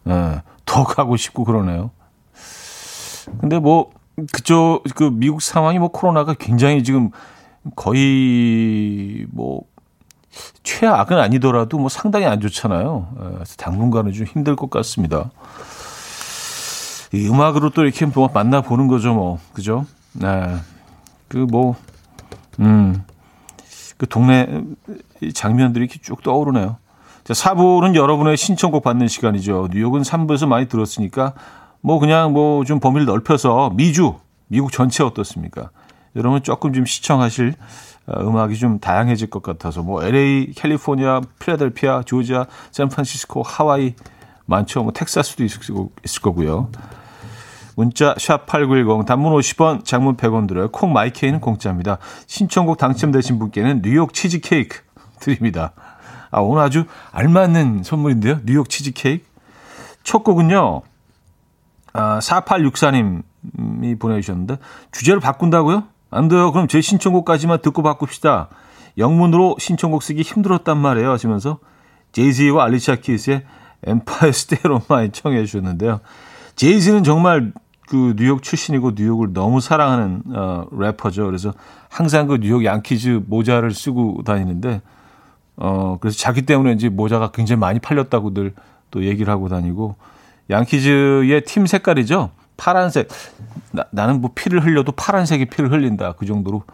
예, 0.07 0.43
더 0.67 0.85
가고 0.85 1.17
싶고 1.17 1.45
그러네요. 1.45 1.91
근데 3.41 3.59
뭐, 3.59 3.91
그쪽, 4.33 4.83
그 4.95 5.11
미국 5.13 5.43
상황이 5.43 5.79
뭐 5.79 5.89
코로나가 5.89 6.35
굉장히 6.35 6.83
지금 6.83 7.11
거의 7.77 9.27
뭐, 9.31 9.63
최악은 10.63 11.19
아니더라도 11.19 11.79
뭐 11.79 11.89
상당히 11.89 12.27
안 12.27 12.41
좋잖아요. 12.41 13.09
예, 13.17 13.35
그래서 13.35 13.57
당분간은 13.57 14.13
좀 14.13 14.27
힘들 14.27 14.57
것 14.57 14.71
같습니다. 14.71 15.31
이 17.13 17.27
음악으로 17.27 17.71
또 17.71 17.85
이렇게 17.85 18.07
뭐 18.07 18.31
만나보는 18.33 18.87
거죠, 18.87 19.15
뭐. 19.15 19.39
그죠? 19.53 19.87
네. 20.13 20.57
그 21.29 21.39
뭐, 21.39 21.77
음. 22.61 23.03
그 23.97 24.07
동네 24.07 24.63
장면들이 25.35 25.85
이렇게 25.85 26.01
쭉 26.01 26.23
떠오르네요. 26.23 26.77
자, 27.25 27.35
4부는 27.35 27.95
여러분의 27.95 28.37
신청곡 28.37 28.83
받는 28.85 29.09
시간이죠. 29.09 29.69
뉴욕은 29.73 30.03
3부에서 30.03 30.47
많이 30.47 30.69
들었으니까 30.69 31.35
뭐 31.81 31.99
그냥 31.99 32.33
뭐 32.33 32.65
좀 32.65 32.81
범위를 32.81 33.07
넓혀서 33.07 33.71
미주, 33.75 34.15
미국 34.49 34.73
전체 34.73 35.05
어떻습니까? 35.05 35.71
여러분 36.17 36.43
조금 36.43 36.73
좀 36.73 36.85
시청하실 36.85 37.55
어, 38.07 38.21
음악이 38.21 38.57
좀 38.57 38.81
다양해질 38.81 39.29
것 39.29 39.43
같아서 39.43 39.83
뭐 39.83 40.03
LA, 40.03 40.53
캘리포니아, 40.57 41.21
필라델피아, 41.39 42.03
조지아, 42.05 42.47
샌프란시스코, 42.73 43.43
하와이 43.43 43.95
많죠. 44.47 44.83
뭐 44.83 44.93
텍사스도 44.93 45.45
있을, 45.45 46.21
거고요. 46.23 46.71
문자 47.77 48.15
샵8910 48.15 49.05
단문 49.07 49.33
50원, 49.35 49.85
장문 49.85 50.17
100원 50.17 50.49
들어요. 50.49 50.71
콩 50.71 50.93
마이케이는 50.93 51.41
공짜입니다. 51.41 51.99
신청곡 52.27 52.79
당첨되신 52.79 53.39
분께는 53.39 53.83
뉴욕 53.83 54.15
치즈 54.15 54.41
케이크 54.41 54.79
드립니다. 55.21 55.73
아, 56.31 56.41
오늘 56.41 56.63
아주 56.63 56.85
알맞는 57.13 57.83
선물인데요. 57.85 58.41
뉴욕 58.45 58.69
치즈 58.69 58.93
케이크. 58.93 59.25
첫 60.03 60.25
곡은요. 60.25 60.83
아, 61.99 62.19
4864님이 62.21 63.99
보내주셨는데 63.99 64.59
주제를 64.93 65.21
바꾼다고요? 65.21 65.85
안 66.11 66.29
돼요. 66.29 66.53
그럼 66.53 66.69
제 66.69 66.81
신청곡까지만 66.81 67.61
듣고 67.61 67.83
바꿉시다. 67.83 68.49
영문으로 68.97 69.57
신청곡 69.59 70.03
쓰기 70.03 70.23
힘들었단 70.23 70.77
말이에요. 70.79 71.11
하시면서 71.11 71.59
제이지와 72.13 72.65
알리샤 72.65 72.97
키스의 72.97 73.45
Empire 73.85 74.33
State 74.33 74.69
of 74.69 74.84
Mind 74.84 75.13
청해 75.13 75.45
주셨는데요. 75.45 76.01
제이지는 76.57 77.05
정말 77.05 77.53
그 77.89 78.15
뉴욕 78.17 78.43
출신이고 78.43 78.93
뉴욕을 78.97 79.33
너무 79.33 79.61
사랑하는 79.61 80.23
어, 80.35 80.67
래퍼죠. 80.73 81.25
그래서 81.27 81.53
항상 81.89 82.27
그 82.27 82.39
뉴욕 82.41 82.65
양키즈 82.65 83.25
모자를 83.27 83.73
쓰고 83.73 84.23
다니는데 84.25 84.83
어 85.57 85.99
그래서 86.01 86.19
자기 86.19 86.43
때문에 86.43 86.73
이제 86.73 86.89
모자가 86.89 87.31
굉장히 87.31 87.61
많이 87.61 87.81
팔렸다고들 87.81 88.55
또 88.91 89.05
얘기를 89.05 89.33
하고 89.33 89.49
다니고 89.49 89.97
양키즈의 90.51 91.43
팀 91.45 91.67
색깔이죠. 91.67 92.31
파란색. 92.57 93.09
나, 93.73 93.85
나는 93.91 94.21
뭐 94.21 94.31
피를 94.35 94.65
흘려도 94.65 94.93
파란색이 94.93 95.47
피를 95.47 95.71
흘린다. 95.71 96.13
그 96.13 96.27
정도로 96.27 96.65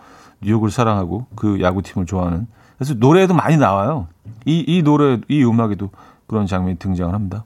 뉴욕을 0.43 0.71
사랑하고 0.71 1.27
그 1.35 1.61
야구팀을 1.61 2.07
좋아하는. 2.07 2.47
그래서 2.79 2.95
노래에도 2.95 3.35
많이 3.35 3.57
나와요. 3.57 4.09
이, 4.45 4.65
이 4.67 4.83
노래, 4.83 5.21
이 5.29 5.45
음악에도 5.45 5.91
그런 6.27 6.47
장면이 6.47 6.79
등장을 6.79 7.13
합니다. 7.13 7.45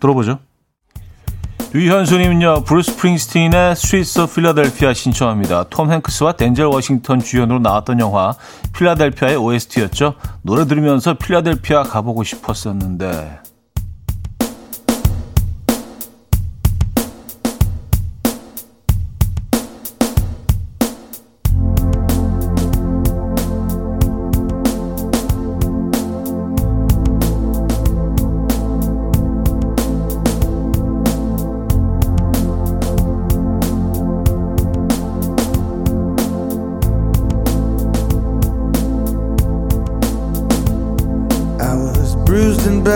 들어보죠. 0.00 0.38
유현수님은요, 1.72 2.64
브루스 2.64 2.96
스프링스틴의 2.96 3.76
Streets 3.76 4.26
of 4.26 4.35
Philadelphia 4.35 4.92
신청합니다. 4.92 5.64
톰 5.70 5.92
행크스와 5.92 6.32
덴젤 6.32 6.66
워싱턴 6.66 7.20
주연으로 7.20 7.60
나왔던 7.60 8.00
영화 8.00 8.34
필라델피아의 8.72 9.36
OST였죠. 9.36 10.14
노래 10.42 10.66
들으면서 10.66 11.14
필라델피아 11.14 11.84
가보고 11.84 12.24
싶었었는데. 12.24 13.49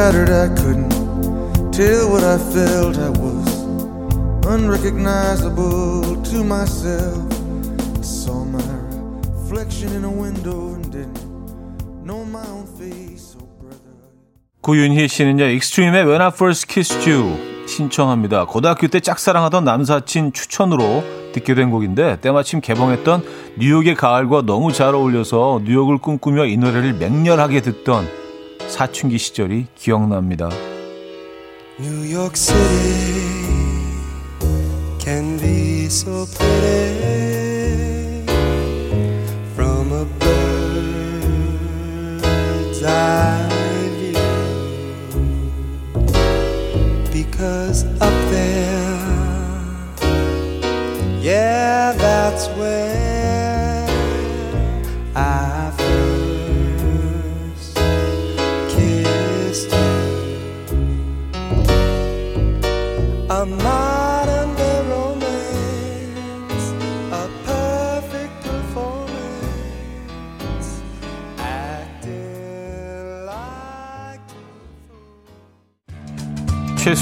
Battered, 0.05 0.29
I 0.29 0.49
couldn't 0.61 0.93
tell 1.73 2.11
what 2.13 2.25
I 2.25 2.37
felt. 2.37 2.99
I 2.99 3.09
was 3.09 3.49
unrecognizable 4.45 6.21
to 6.23 6.45
myself. 6.45 7.25
I 7.99 8.03
saw 8.03 8.45
my 8.45 8.61
reflection 9.33 9.89
in 9.97 10.05
a 10.05 10.11
window 10.11 10.75
and 10.75 10.85
didn't 10.93 11.25
know 12.05 12.23
my 12.25 12.45
own 12.53 12.67
face. 12.77 13.35
Oh, 13.41 13.49
brother. 13.59 13.97
고윤희 14.61 15.09
씨는요, 15.09 15.47
익스트림의 15.47 16.05
When 16.05 16.21
I 16.21 16.29
First 16.29 16.67
Kissed 16.69 17.11
You 17.11 17.67
신청합니다. 17.67 18.45
고등학교 18.45 18.89
때 18.89 19.01
짝사랑하던 19.01 19.65
남사친 19.65 20.35
추천으로 20.35 21.03
듣게 21.33 21.55
된 21.55 21.71
곡인데 21.71 22.21
때마침 22.21 22.61
개봉했던 22.61 23.25
뉴욕의 23.59 23.95
가을과 23.95 24.43
너무 24.43 24.71
잘 24.71 24.95
어울려서 24.95 25.63
뉴욕을 25.65 25.97
꿈꾸며 25.97 26.45
이 26.45 26.59
노래를 26.59 26.93
맹렬하게 26.93 27.63
듣던 27.63 28.24
사춘기 28.69 29.19
시절이 29.19 29.67
기억납니다. 29.75 30.49
New 31.79 32.05
York 32.09 32.37
City 32.37 33.35
can 35.01 35.39
be 35.39 35.87
so 35.87 36.25
pretty 36.37 38.25
from 39.55 39.93
a 39.93 40.05
bird's 40.21 40.85
eye 42.85 43.49
view 43.99 44.19
because 47.13 47.85
up 48.01 48.14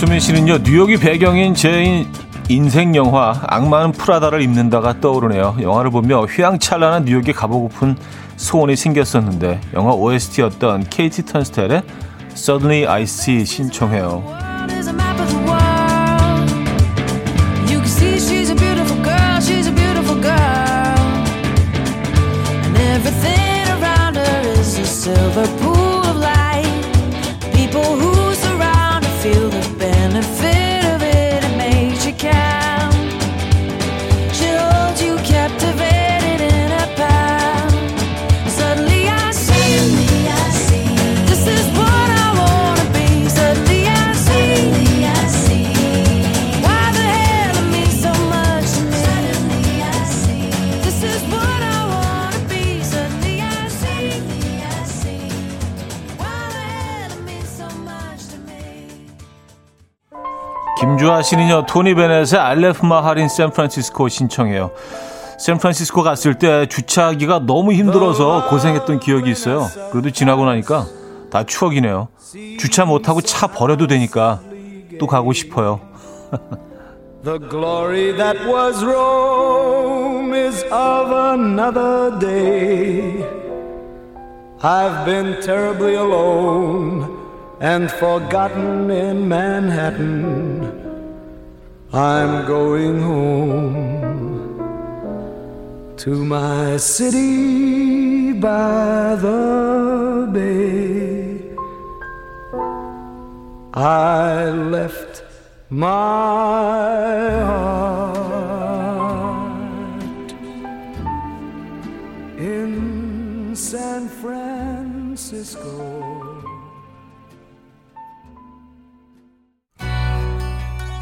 최수민 0.03 0.19
씨는요, 0.19 0.59
뉴욕이 0.65 0.97
배경인 0.97 1.55
제 1.55 2.05
인생 2.49 2.97
영화 2.97 3.41
악마는 3.47 3.93
프라다를 3.93 4.43
입는다가 4.43 5.01
떠오르네요. 5.01 5.59
영화를 5.63 5.93
보며 5.93 6.25
휘황찬란한 6.25 7.05
뉴욕에 7.05 7.31
가보고픈 7.31 7.95
소원이 8.37 8.75
생겼었는데 8.75 9.61
영화 9.75 9.93
OST였던 9.93 10.87
케이티 10.91 11.25
턴스텔의 11.25 11.85
Suddenly 12.33 12.85
I 12.89 13.03
See 13.03 13.45
신청해요. 13.45 14.25
silver 25.03 25.49
pool 25.59 25.72
씨는요 61.23 61.67
토니 61.67 61.95
베넷의 61.95 62.39
알레프 62.39 62.85
마 62.85 63.05
할인 63.05 63.29
샌프란시스코 63.29 64.09
신청해요. 64.09 64.71
샌프란시스코 65.39 66.03
갔을 66.03 66.35
때 66.35 66.67
주차하기가 66.67 67.41
너무 67.47 67.73
힘들어서 67.73 68.49
고생했던 68.49 69.01
기억이 69.01 69.31
있어요. 69.31 69.67
그래도 69.91 70.11
지나고 70.11 70.45
나니까 70.45 70.87
다 71.31 71.45
추억이네요. 71.45 72.09
주차 72.59 72.85
못하고 72.85 73.21
차 73.21 73.47
버려도 73.47 73.87
되니까 73.87 74.41
또 75.01 75.07
가고 75.07 75.33
싶어요. 75.33 75.81
The 77.25 77.39
glory 77.39 78.17
that 78.17 78.37
was 78.49 78.85
Rome 78.85 80.35
is 80.35 80.65
of 80.73 81.13
another 81.13 82.19
day. 82.19 83.25
I've 84.61 85.05
been 85.07 85.41
terribly 85.41 85.95
alone 85.95 87.09
and 87.61 87.89
forgotten 87.93 88.91
in 88.91 89.29
Manhattan. 89.29 90.82
I'm 91.95 92.47
going 92.47 93.03
home 93.03 94.57
to 95.99 96.25
my 96.25 96.79
city 96.79 98.33
by 98.33 99.15
the 99.17 100.27
bay. 100.33 101.55
I 103.75 104.49
left 104.49 105.23
my 105.69 105.91
heart 107.45 108.02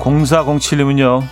0407님은요, 0.00 1.22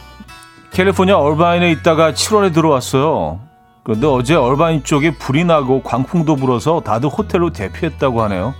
캘리포니아 0.71 1.17
얼바인에 1.17 1.71
있다가 1.73 2.13
7월에 2.13 2.53
들어왔어요. 2.53 3.41
그런데 3.83 4.07
어제 4.07 4.35
얼바인 4.35 4.85
쪽에 4.85 5.17
불이 5.17 5.45
나고 5.45 5.83
광풍도 5.83 6.37
불어서 6.37 6.81
다들 6.81 7.09
호텔로 7.09 7.51
대피했다고 7.51 8.23
하네요. 8.23 8.55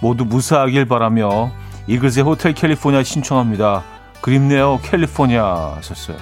모두 0.00 0.24
무사하길 0.26 0.84
바라며 0.86 1.50
이글스의 1.86 2.24
호텔 2.24 2.52
캘리포니아 2.52 3.02
신청합니다. 3.02 3.82
그립네요, 4.20 4.80
캘리포니아 4.82 5.74
하셨어요. 5.76 6.18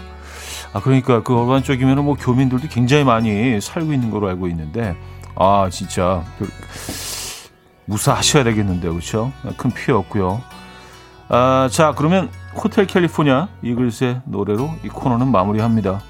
아, 0.73 0.81
그러니까 0.81 1.23
그 1.23 1.37
얼바인 1.37 1.65
쪽이면 1.65 2.05
뭐 2.05 2.15
교민들도 2.15 2.69
굉장히 2.69 3.05
많이 3.05 3.61
살고 3.61 3.93
있는 3.93 4.11
걸로 4.11 4.29
알고 4.29 4.47
있는데, 4.49 4.97
아, 5.35 5.69
진짜. 5.71 6.23
무사하셔야 7.87 8.45
되겠는데요, 8.45 8.93
그렇죠? 8.93 9.31
큰 9.57 9.71
피해 9.71 9.93
없고요. 9.93 10.41
아, 11.29 11.69
자, 11.71 11.93
그러면 11.97 12.31
호텔 12.57 12.87
캘리포니아 12.87 13.49
이글스의 13.63 14.23
노래로 14.25 14.71
이 14.85 14.89
코너는 14.89 15.29
마무리합니다. 15.29 16.01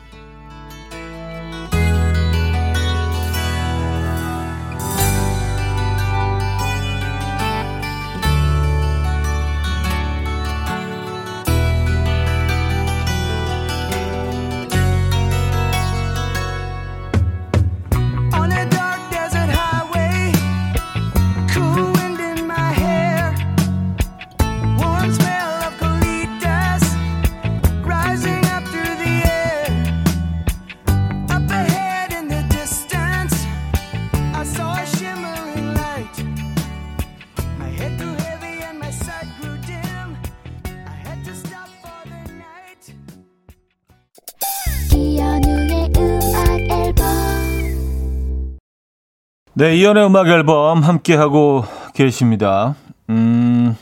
네, 49.65 49.77
이연의 49.77 50.05
음악 50.05 50.29
앨범 50.29 50.83
함께하고 50.83 51.65
계십니다. 51.95 52.75
음, 53.09 53.75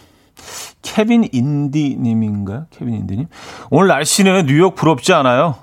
케빈 0.80 1.28
인디님인가요? 1.32 2.66
케빈 2.70 2.94
인디님? 2.94 3.26
오늘 3.68 3.88
날씨는 3.88 4.46
뉴욕 4.46 4.76
부럽지 4.76 5.12
않아요? 5.12 5.56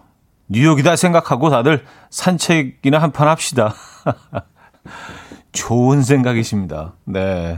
뉴욕이다 0.50 0.98
생각하고 0.98 1.50
다들 1.50 1.86
산책이나 2.10 2.98
한판 2.98 3.30
합시다. 3.30 3.74
좋은 5.54 6.04
생각이십니다. 6.04 6.96
네. 7.06 7.58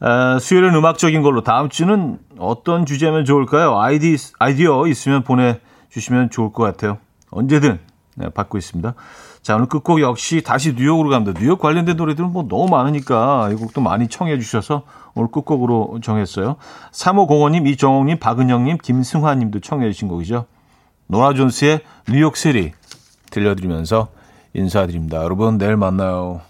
아, 0.00 0.38
수요일은 0.38 0.74
음악적인 0.74 1.22
걸로 1.22 1.42
다음 1.42 1.70
주는 1.70 2.18
어떤 2.38 2.84
주제면 2.84 3.24
좋을까요? 3.24 3.80
아이디, 3.80 4.18
아이디어 4.38 4.86
있으면 4.86 5.24
보내주시면 5.24 6.28
좋을 6.28 6.52
것 6.52 6.62
같아요. 6.62 6.98
언제든 7.30 7.80
네, 8.16 8.28
받고 8.28 8.58
있습니다. 8.58 8.94
자, 9.42 9.56
오늘 9.56 9.66
끝곡 9.66 10.00
역시 10.00 10.40
다시 10.40 10.74
뉴욕으로 10.74 11.10
갑니다. 11.10 11.38
뉴욕 11.38 11.58
관련된 11.58 11.96
노래들은 11.96 12.32
뭐 12.32 12.46
너무 12.46 12.68
많으니까 12.68 13.50
이 13.50 13.56
곡도 13.56 13.80
많이 13.80 14.06
청해 14.06 14.38
주셔서 14.38 14.84
오늘 15.14 15.32
끝곡으로 15.32 15.98
정했어요. 16.00 16.56
3505님, 16.92 17.66
이정옥님, 17.66 18.20
박은영님, 18.20 18.78
김승화님도 18.78 19.58
청해 19.58 19.90
주신 19.90 20.06
곡이죠. 20.06 20.46
노라 21.08 21.34
존스의 21.34 21.80
뉴욕 22.08 22.36
시리 22.36 22.72
들려드리면서 23.30 24.08
인사드립니다. 24.54 25.24
여러분 25.24 25.58
내일 25.58 25.76
만나요. 25.76 26.42